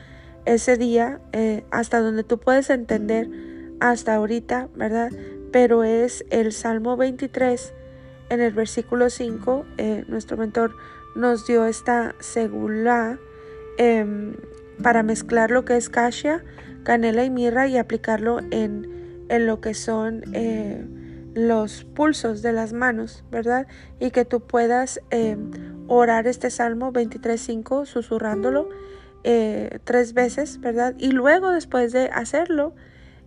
ese 0.46 0.77
día 0.77 1.20
eh, 1.33 1.64
hasta 1.70 2.01
donde 2.01 2.25
tú 2.25 2.38
puedes 2.38 2.70
entender 2.70 3.29
hasta 3.79 4.14
ahorita, 4.14 4.68
¿verdad? 4.75 5.11
Pero 5.53 5.85
es 5.85 6.25
el 6.31 6.53
Salmo 6.53 6.96
23 6.96 7.73
en 8.30 8.40
el 8.40 8.52
versículo 8.52 9.10
5, 9.10 9.66
eh, 9.76 10.04
nuestro 10.08 10.36
mentor 10.36 10.74
nos 11.14 11.46
dio 11.46 11.66
esta 11.66 12.14
segula 12.20 13.18
em, 13.76 14.36
para 14.82 15.02
mezclar 15.02 15.50
lo 15.50 15.64
que 15.64 15.76
es 15.76 15.90
cassia, 15.90 16.42
canela 16.84 17.24
y 17.24 17.30
mirra 17.30 17.66
y 17.66 17.76
aplicarlo 17.76 18.40
en, 18.50 19.26
en 19.28 19.46
lo 19.46 19.60
que 19.60 19.74
son 19.74 20.22
eh, 20.32 20.84
los 21.34 21.84
pulsos 21.84 22.42
de 22.42 22.52
las 22.52 22.72
manos, 22.72 23.24
¿verdad? 23.30 23.66
Y 23.98 24.10
que 24.10 24.24
tú 24.24 24.40
puedas 24.40 25.00
em, 25.10 25.50
orar 25.88 26.26
este 26.26 26.50
Salmo 26.50 26.92
23.5 26.92 27.84
susurrándolo 27.84 28.68
eh, 29.24 29.80
tres 29.84 30.14
veces, 30.14 30.60
¿verdad? 30.60 30.94
Y 30.98 31.12
luego 31.12 31.50
después 31.50 31.92
de 31.92 32.06
hacerlo, 32.06 32.74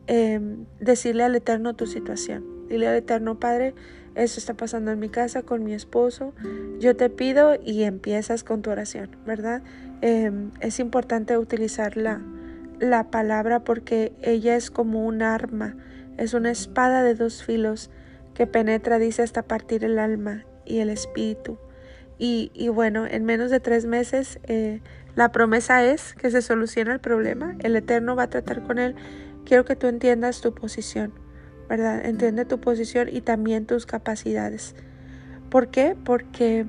em, 0.08 0.66
decirle 0.80 1.24
al 1.24 1.36
Eterno 1.36 1.76
tu 1.76 1.86
situación. 1.88 2.68
Dile 2.68 2.88
al 2.88 2.96
Eterno, 2.96 3.40
Padre, 3.40 3.76
esto 4.16 4.40
está 4.40 4.54
pasando 4.54 4.92
en 4.92 5.00
mi 5.00 5.10
casa 5.10 5.44
con 5.44 5.64
mi 5.64 5.74
esposo. 5.74 6.34
Yo 6.80 6.96
te 6.96 7.10
pido 7.10 7.56
y 7.64 7.84
empiezas 7.84 8.44
con 8.44 8.62
tu 8.62 8.70
oración, 8.70 9.16
¿verdad? 9.26 9.62
Em, 10.02 10.52
es 10.60 10.80
importante 10.80 11.38
utilizar 11.38 11.98
la, 11.98 12.22
la 12.80 13.10
palabra 13.10 13.64
porque 13.64 14.14
ella 14.22 14.56
es 14.56 14.70
como 14.70 15.06
un 15.06 15.22
arma, 15.22 15.76
es 16.18 16.34
una 16.34 16.52
espada 16.52 17.04
de 17.04 17.16
dos 17.16 17.44
filos 17.44 17.90
que 18.34 18.48
penetra, 18.48 19.00
dice, 19.00 19.22
hasta 19.22 19.44
partir 19.44 19.84
el 19.84 20.00
alma 20.00 20.46
y 20.66 20.80
el 20.80 20.90
espíritu. 20.90 21.58
Y, 22.18 22.52
y 22.54 22.70
bueno, 22.70 23.06
en 23.08 23.26
menos 23.26 23.52
de 23.52 23.60
tres 23.60 23.86
meses 23.86 24.40
eh, 24.44 24.82
la 25.16 25.32
promesa 25.32 25.84
es 25.84 26.14
que 26.16 26.32
se 26.32 26.42
soluciona 26.42 26.94
el 26.94 27.00
problema, 27.00 27.56
el 27.60 27.76
Eterno 27.76 28.16
va 28.16 28.24
a 28.24 28.30
tratar 28.30 28.64
con 28.64 28.80
él. 28.80 28.96
Quiero 29.46 29.66
que 29.66 29.76
tú 29.76 29.88
entiendas 29.88 30.42
tu 30.42 30.54
posición, 30.54 31.14
¿verdad? 31.70 32.06
Entiende 32.06 32.46
tu 32.46 32.60
posición 32.60 33.10
y 33.12 33.22
también 33.22 33.66
tus 33.66 33.86
capacidades. 33.86 34.76
¿Por 35.50 35.70
qué? 35.70 35.96
Porque 36.04 36.66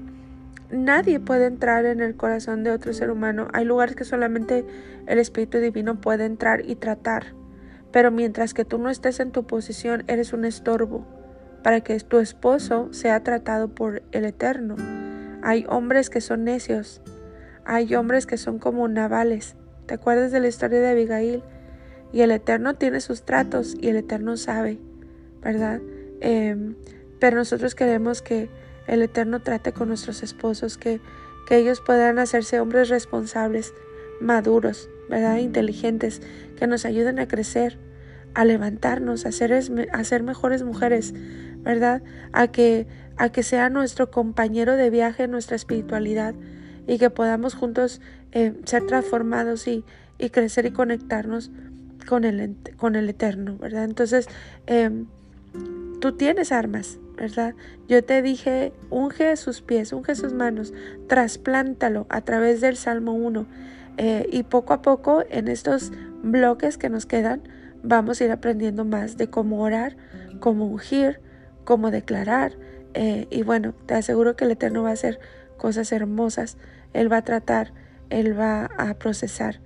nadie 0.70 1.20
puede 1.20 1.46
entrar 1.46 1.84
en 1.86 2.00
el 2.00 2.16
corazón 2.16 2.64
de 2.64 2.70
otro 2.70 2.92
ser 2.92 3.10
humano. 3.10 3.48
Hay 3.52 3.64
lugares 3.64 3.96
que 3.96 4.04
solamente 4.04 4.64
el 5.06 5.18
Espíritu 5.18 5.58
Divino 5.58 6.00
puede 6.00 6.24
entrar 6.24 6.68
y 6.68 6.76
tratar. 6.76 7.26
Pero 7.92 8.10
mientras 8.10 8.54
que 8.54 8.64
tú 8.64 8.78
no 8.78 8.90
estés 8.90 9.20
en 9.20 9.30
tu 9.30 9.46
posición, 9.46 10.04
eres 10.06 10.32
un 10.32 10.44
estorbo 10.44 11.06
para 11.62 11.80
que 11.80 11.98
tu 12.00 12.18
esposo 12.18 12.92
sea 12.92 13.22
tratado 13.22 13.68
por 13.68 14.02
el 14.12 14.24
Eterno. 14.24 14.76
Hay 15.42 15.64
hombres 15.68 16.10
que 16.10 16.20
son 16.20 16.44
necios 16.44 17.02
hay 17.66 17.94
hombres 17.94 18.26
que 18.26 18.36
son 18.36 18.58
como 18.58 18.86
navales. 18.88 19.56
¿Te 19.86 19.94
acuerdas 19.94 20.32
de 20.32 20.40
la 20.40 20.48
historia 20.48 20.80
de 20.80 20.90
Abigail? 20.90 21.42
Y 22.14 22.22
el 22.22 22.30
Eterno 22.30 22.74
tiene 22.74 23.00
sus 23.00 23.22
tratos 23.22 23.74
y 23.80 23.88
el 23.88 23.96
Eterno 23.96 24.36
sabe, 24.36 24.78
¿verdad? 25.42 25.80
Em, 26.20 26.76
pero 27.18 27.36
nosotros 27.36 27.74
queremos 27.74 28.22
que 28.22 28.48
el 28.86 29.02
Eterno 29.02 29.42
trate 29.42 29.72
con 29.72 29.88
nuestros 29.88 30.22
esposos, 30.22 30.78
que, 30.78 31.00
que 31.48 31.56
ellos 31.56 31.82
puedan 31.84 32.20
hacerse 32.20 32.60
hombres 32.60 32.88
responsables, 32.88 33.74
maduros, 34.20 34.88
¿verdad? 35.10 35.38
Inteligentes, 35.38 36.22
que 36.56 36.68
nos 36.68 36.84
ayuden 36.84 37.18
a 37.18 37.26
crecer, 37.26 37.78
a 38.34 38.44
levantarnos, 38.44 39.26
a 39.26 39.32
ser, 39.32 39.52
a 39.52 40.04
ser 40.04 40.22
mejores 40.22 40.62
mujeres, 40.62 41.14
¿verdad? 41.64 42.00
A 42.32 42.46
que, 42.46 42.86
a 43.16 43.32
que 43.32 43.42
sea 43.42 43.70
nuestro 43.70 44.12
compañero 44.12 44.76
de 44.76 44.88
viaje 44.88 45.26
nuestra 45.26 45.56
espiritualidad, 45.56 46.36
y 46.86 46.98
que 46.98 47.10
podamos 47.10 47.54
juntos 47.54 48.00
eh, 48.30 48.54
ser 48.66 48.86
transformados 48.86 49.66
y, 49.66 49.84
y, 50.18 50.30
crecer 50.30 50.66
y 50.66 50.70
conectarnos 50.70 51.50
con 52.06 52.24
el, 52.24 52.56
con 52.76 52.96
el 52.96 53.08
Eterno, 53.08 53.56
¿verdad? 53.58 53.84
Entonces, 53.84 54.28
em, 54.66 55.06
tú 56.00 56.12
tienes 56.16 56.52
armas, 56.52 56.98
¿verdad? 57.16 57.54
Yo 57.88 58.04
te 58.04 58.22
dije, 58.22 58.72
unge 58.90 59.36
sus 59.36 59.62
pies, 59.62 59.92
unge 59.92 60.14
sus 60.14 60.32
manos, 60.32 60.72
trasplántalo 61.08 62.06
a 62.08 62.20
través 62.22 62.60
del 62.60 62.76
Salmo 62.76 63.12
1. 63.14 63.46
Eh, 63.96 64.28
y 64.32 64.42
poco 64.42 64.72
a 64.72 64.82
poco 64.82 65.22
en 65.30 65.48
estos 65.48 65.92
bloques 66.22 66.78
que 66.78 66.88
nos 66.88 67.06
quedan, 67.06 67.42
vamos 67.82 68.20
a 68.20 68.24
ir 68.24 68.32
aprendiendo 68.32 68.84
más 68.84 69.16
de 69.16 69.28
cómo 69.28 69.62
orar, 69.62 69.96
cómo 70.40 70.66
ungir, 70.66 71.20
cómo 71.64 71.90
declarar. 71.90 72.52
Eh, 72.94 73.26
y 73.30 73.42
bueno, 73.42 73.74
te 73.86 73.94
aseguro 73.94 74.36
que 74.36 74.44
el 74.44 74.50
Eterno 74.50 74.82
va 74.82 74.90
a 74.90 74.94
hacer 74.94 75.20
cosas 75.58 75.92
hermosas. 75.92 76.56
Él 76.92 77.12
va 77.12 77.18
a 77.18 77.22
tratar, 77.22 77.72
Él 78.10 78.38
va 78.38 78.66
a 78.76 78.94
procesar 78.94 79.60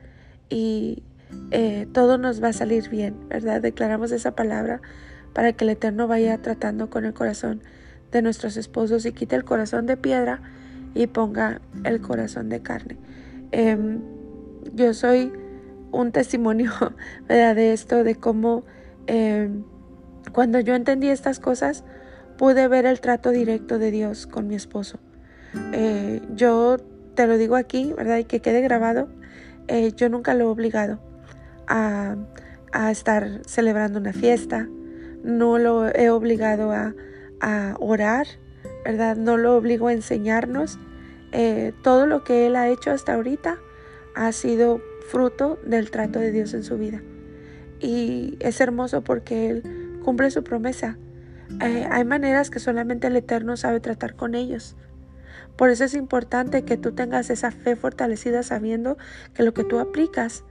y 0.48 1.02
eh, 1.50 1.86
todo 1.92 2.18
nos 2.18 2.42
va 2.42 2.48
a 2.48 2.52
salir 2.52 2.88
bien, 2.88 3.16
¿verdad? 3.28 3.62
Declaramos 3.62 4.12
esa 4.12 4.32
palabra 4.32 4.80
para 5.32 5.52
que 5.52 5.64
el 5.64 5.70
Eterno 5.70 6.06
vaya 6.06 6.38
tratando 6.38 6.90
con 6.90 7.04
el 7.04 7.14
corazón 7.14 7.62
de 8.12 8.22
nuestros 8.22 8.56
esposos 8.56 9.06
y 9.06 9.12
quite 9.12 9.36
el 9.36 9.44
corazón 9.44 9.86
de 9.86 9.96
piedra 9.96 10.40
y 10.94 11.06
ponga 11.06 11.60
el 11.84 12.00
corazón 12.00 12.48
de 12.48 12.60
carne. 12.60 12.96
Em, 13.52 14.00
yo 14.74 14.92
soy 14.94 15.32
un 15.90 16.12
testimonio 16.12 16.72
¿verdad? 17.28 17.54
de 17.56 17.72
esto, 17.72 18.04
de 18.04 18.14
cómo 18.14 18.64
em, 19.06 19.64
cuando 20.32 20.60
yo 20.60 20.74
entendí 20.74 21.08
estas 21.08 21.40
cosas, 21.40 21.84
pude 22.36 22.68
ver 22.68 22.84
el 22.86 23.00
trato 23.00 23.30
directo 23.30 23.78
de 23.78 23.90
Dios 23.90 24.26
con 24.26 24.48
mi 24.48 24.54
esposo. 24.54 24.98
Eh, 25.72 26.20
yo 26.34 26.76
te 27.14 27.26
lo 27.26 27.38
digo 27.38 27.56
aquí, 27.56 27.94
¿verdad? 27.96 28.18
Y 28.18 28.24
que 28.24 28.40
quede 28.40 28.60
grabado, 28.60 29.08
eh, 29.66 29.92
yo 29.96 30.08
nunca 30.08 30.34
lo 30.34 30.44
he 30.44 30.46
obligado 30.48 31.07
a, 31.68 32.16
estar 32.90 33.40
celebrando 33.46 33.98
una 33.98 34.12
fiesta, 34.12 34.68
no 35.22 35.58
lo 35.58 35.88
he 35.88 36.10
obligado 36.10 36.72
a, 36.72 36.94
a 37.40 37.76
orar, 37.78 38.26
¿verdad? 38.84 39.16
No 39.16 39.36
lo 39.36 39.56
obligo 39.56 39.88
a 39.88 39.92
enseñarnos. 39.92 40.78
Eh, 41.32 41.72
todo 41.82 42.06
lo 42.06 42.24
que 42.24 42.46
Él 42.46 42.56
ha 42.56 42.68
hecho 42.68 42.90
hasta 42.90 43.14
ahorita 43.14 43.58
ha 44.14 44.32
sido 44.32 44.80
fruto 45.08 45.58
del 45.64 45.90
trato 45.90 46.18
de 46.18 46.32
Dios 46.32 46.54
en 46.54 46.62
su 46.62 46.78
vida. 46.78 47.02
Y 47.80 48.36
es 48.40 48.60
hermoso 48.60 49.02
porque 49.02 49.50
Él 49.50 50.00
cumple 50.04 50.30
su 50.30 50.42
promesa. 50.42 50.98
Eh, 51.60 51.86
hay 51.90 52.04
maneras 52.04 52.50
que 52.50 52.58
solamente 52.58 53.06
el 53.06 53.16
Eterno 53.16 53.56
sabe 53.56 53.80
tratar 53.80 54.14
con 54.14 54.34
ellos. 54.34 54.76
Por 55.56 55.70
eso 55.70 55.84
es 55.84 55.94
importante 55.94 56.62
que 56.62 56.76
tú 56.76 56.92
tengas 56.92 57.30
esa 57.30 57.50
fe 57.50 57.74
fortalecida 57.74 58.42
sabiendo 58.42 58.96
que 59.34 59.42
lo 59.42 59.54
que 59.54 59.64
tú 59.64 59.80
aplicas 59.80 60.44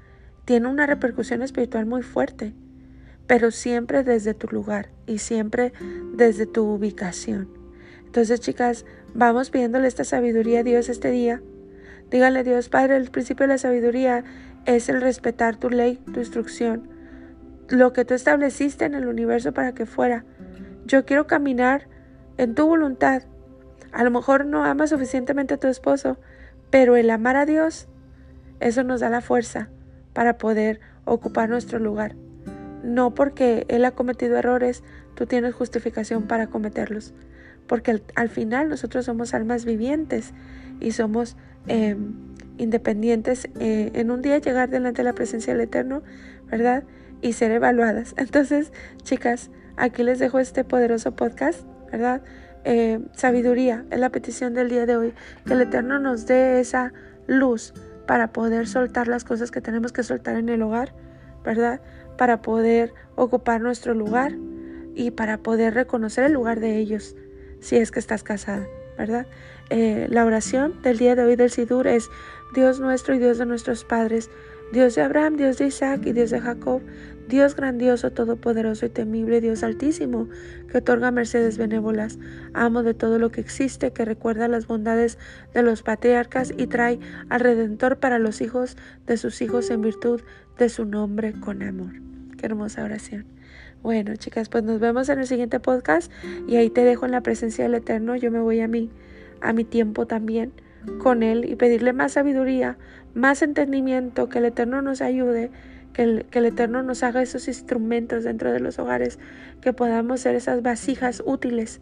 tiene 0.48 0.70
una 0.70 0.86
repercusión 0.86 1.42
espiritual 1.42 1.86
muy 1.86 2.04
fuerte, 2.04 2.54
pero 3.28 3.52
siempre 3.52 4.06
desde 4.06 4.34
tu 4.34 4.48
lugar 4.48 4.92
y 5.06 5.18
siempre 5.18 5.74
desde 6.14 6.46
tu 6.46 6.64
ubicación. 6.64 7.50
Entonces, 8.06 8.40
chicas, 8.40 8.86
vamos 9.14 9.50
pidiéndole 9.50 9.90
esta 9.90 10.06
sabiduría 10.06 10.62
a 10.62 10.64
Dios 10.64 10.88
este 10.88 11.12
día. 11.12 11.42
Díganle 12.10 12.46
Dios, 12.46 12.70
Padre, 12.70 12.96
el 12.96 13.12
principio 13.12 13.46
de 13.46 13.56
la 13.56 13.58
sabiduría 13.58 14.24
es 14.66 14.88
el 14.88 15.02
respetar 15.02 15.58
tu 15.58 15.70
ley, 15.70 15.98
tu 16.14 16.22
instrucción, 16.22 16.88
lo 17.68 17.92
que 17.92 18.06
tú 18.06 18.14
estableciste 18.14 18.86
en 18.86 18.96
el 18.96 19.08
universo 19.08 19.52
para 19.52 19.74
que 19.74 19.86
fuera. 19.86 20.24
Yo 20.86 21.04
quiero 21.04 21.28
caminar 21.28 21.90
en 22.38 22.56
tu 22.56 22.66
voluntad. 22.68 23.24
A 23.92 24.06
lo 24.06 24.12
mejor 24.12 24.46
no 24.46 24.64
amas 24.64 24.92
suficientemente 24.92 25.56
a 25.56 25.60
tu 25.60 25.68
esposo, 25.68 26.18
pero 26.70 26.96
el 26.96 27.10
amar 27.10 27.36
a 27.36 27.46
Dios, 27.46 27.90
eso 28.62 28.86
nos 28.86 29.02
da 29.02 29.10
la 29.10 29.20
fuerza 29.20 29.72
para 30.18 30.40
poder 30.40 30.80
ocupar 31.06 31.48
nuestro 31.48 31.78
lugar. 31.78 32.16
No 32.82 33.14
porque 33.14 33.68
Él 33.68 33.86
ha 33.86 33.92
cometido 33.92 34.36
errores, 34.36 34.82
tú 35.14 35.28
tienes 35.28 35.54
justificación 35.54 36.24
para 36.24 36.48
cometerlos. 36.48 37.14
Porque 37.68 38.02
al, 38.16 38.30
final 38.30 38.68
nosotros 38.68 39.06
somos 39.06 39.36
almas 39.36 39.64
vivientes 39.64 40.34
y 40.80 40.94
somos 40.94 41.38
em, 41.68 42.16
independientes 42.58 43.48
eh, 43.60 43.92
en 43.94 44.10
un 44.10 44.24
día 44.24 44.40
llegar 44.40 44.72
delante 44.72 45.02
de 45.02 45.04
la 45.04 45.14
presencia 45.14 45.54
del 45.54 45.62
Eterno, 45.62 46.02
¿verdad? 46.50 46.84
Y 47.22 47.34
ser 47.34 47.52
evaluadas. 47.52 48.16
Entonces, 48.18 48.74
chicas, 49.04 49.52
aquí 49.76 50.02
les 50.02 50.18
dejo 50.18 50.40
este 50.40 50.64
poderoso 50.64 51.16
podcast, 51.16 51.62
¿verdad? 51.92 52.24
Eh, 52.64 53.02
sabiduría 53.14 53.86
es 53.92 54.00
la 54.00 54.10
petición 54.10 54.56
del 54.56 54.70
día 54.70 54.88
de 54.88 54.98
hoy, 54.98 55.14
que 55.46 55.54
el 55.54 55.62
Eterno 55.62 56.00
nos 56.00 56.26
dé 56.26 56.60
esa 56.60 56.92
luz 57.28 57.76
para 58.08 58.32
poder 58.32 58.68
soltar 58.68 59.08
las 59.08 59.24
cosas 59.24 59.52
que 59.52 59.62
tenemos 59.62 59.92
que 59.92 60.02
soltar 60.02 60.38
en 60.38 60.50
el 60.50 60.62
hogar, 60.62 60.94
¿verdad? 61.44 61.82
Para 62.18 62.42
poder 62.42 62.94
ocupar 63.16 63.62
nuestro 63.62 63.94
lugar 63.94 64.34
y 64.96 65.12
para 65.12 65.38
poder 65.38 65.76
reconocer 65.76 66.24
el 66.24 66.34
lugar 66.34 66.60
de 66.60 66.78
ellos, 66.78 67.16
si 67.60 67.76
es 67.76 67.92
que 67.92 68.00
estás 68.00 68.24
casada, 68.24 68.66
¿verdad? 68.98 69.28
Eh, 69.70 70.08
la 70.10 70.26
oración 70.26 70.82
del 70.82 70.98
día 70.98 71.16
de 71.16 71.24
hoy 71.24 71.36
del 71.36 71.52
Sidur 71.52 71.86
es 71.86 72.10
Dios 72.56 72.80
nuestro 72.80 73.14
y 73.14 73.20
Dios 73.20 73.38
de 73.38 73.46
nuestros 73.46 73.84
padres, 73.84 74.32
Dios 74.72 74.96
de 74.96 75.02
Abraham, 75.02 75.36
Dios 75.36 75.58
de 75.58 75.68
Isaac 75.68 76.02
y 76.06 76.14
Dios 76.14 76.30
de 76.30 76.40
Jacob, 76.40 76.82
Dios 77.28 77.56
grandioso, 77.56 78.12
todopoderoso 78.12 78.86
y 78.86 78.90
temible, 78.90 79.42
Dios 79.42 79.64
altísimo, 79.64 80.30
que 80.72 80.78
otorga 80.78 81.12
mercedes 81.12 81.58
benévolas, 81.58 82.20
amo 82.54 82.84
de 82.84 82.94
todo 82.94 83.20
lo 83.20 83.32
que 83.32 83.42
existe, 83.42 83.92
que 83.92 84.06
recuerda 84.06 84.48
las 84.48 84.68
bondades 84.68 85.18
de 85.54 85.62
los 85.62 85.84
patriarcas 85.84 86.54
y 86.56 86.68
trae 86.68 87.00
al 87.30 87.42
Redentor 87.42 87.98
para 87.98 88.18
los 88.18 88.40
hijos 88.40 88.78
de 89.06 89.18
sus 89.18 89.42
hijos 89.42 89.70
en 89.70 89.82
virtud 89.82 90.22
de 90.58 90.70
su 90.70 90.86
nombre 90.86 91.34
con 91.34 91.64
amor. 91.64 91.94
Qué 92.38 92.46
hermosa 92.46 92.84
oración. 92.84 93.26
Bueno, 93.84 94.16
chicas, 94.16 94.48
pues 94.50 94.64
nos 94.64 94.80
vemos 94.80 95.10
en 95.10 95.20
el 95.20 95.28
siguiente 95.28 95.60
podcast 95.60 96.12
y 96.48 96.56
ahí 96.56 96.70
te 96.70 96.84
dejo 96.84 97.06
en 97.06 97.12
la 97.12 97.22
presencia 97.22 97.66
del 97.66 97.76
Eterno. 97.76 98.16
Yo 98.16 98.32
me 98.32 98.40
voy 98.40 98.62
a 98.62 98.68
mí, 98.68 98.90
a 99.42 99.54
mi 99.54 99.64
tiempo 99.66 100.08
también 100.08 100.54
con 101.00 101.24
Él 101.24 101.46
y 101.46 101.56
pedirle 101.56 101.94
más 101.94 102.14
sabiduría, 102.14 102.78
más 103.14 103.42
entendimiento, 103.42 104.30
que 104.30 104.40
el 104.40 104.46
Eterno 104.46 104.82
nos 104.82 105.02
ayude 105.02 105.52
que 105.98 106.04
el, 106.38 106.46
Eterno 106.46 106.84
nos 106.84 107.02
haga 107.02 107.24
esos 107.24 107.48
instrumentos 107.48 108.24
dentro 108.24 108.52
de 108.52 108.60
los 108.60 108.78
hogares, 108.78 109.18
que 109.62 109.74
podamos 109.74 110.22
ser 110.22 110.36
esas 110.36 110.62
vasijas 110.62 111.24
útiles 111.26 111.82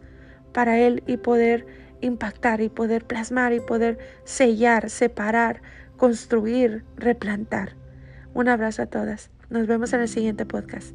para 0.54 0.78
Él 0.78 1.02
y 1.06 1.18
poder 1.18 1.66
impactar 2.00 2.62
y 2.62 2.70
poder 2.70 3.04
plasmar 3.04 3.52
y 3.52 3.60
poder 3.60 3.98
sellar, 4.24 4.88
separar, 4.88 5.60
construir, 5.98 6.84
replantar. 6.96 7.74
Un 8.32 8.48
abrazo 8.48 8.82
a 8.82 8.86
todas. 8.86 9.30
Nos 9.50 9.66
vemos 9.66 9.92
en 9.92 10.00
el 10.00 10.08
siguiente 10.08 10.46
podcast. 10.46 10.94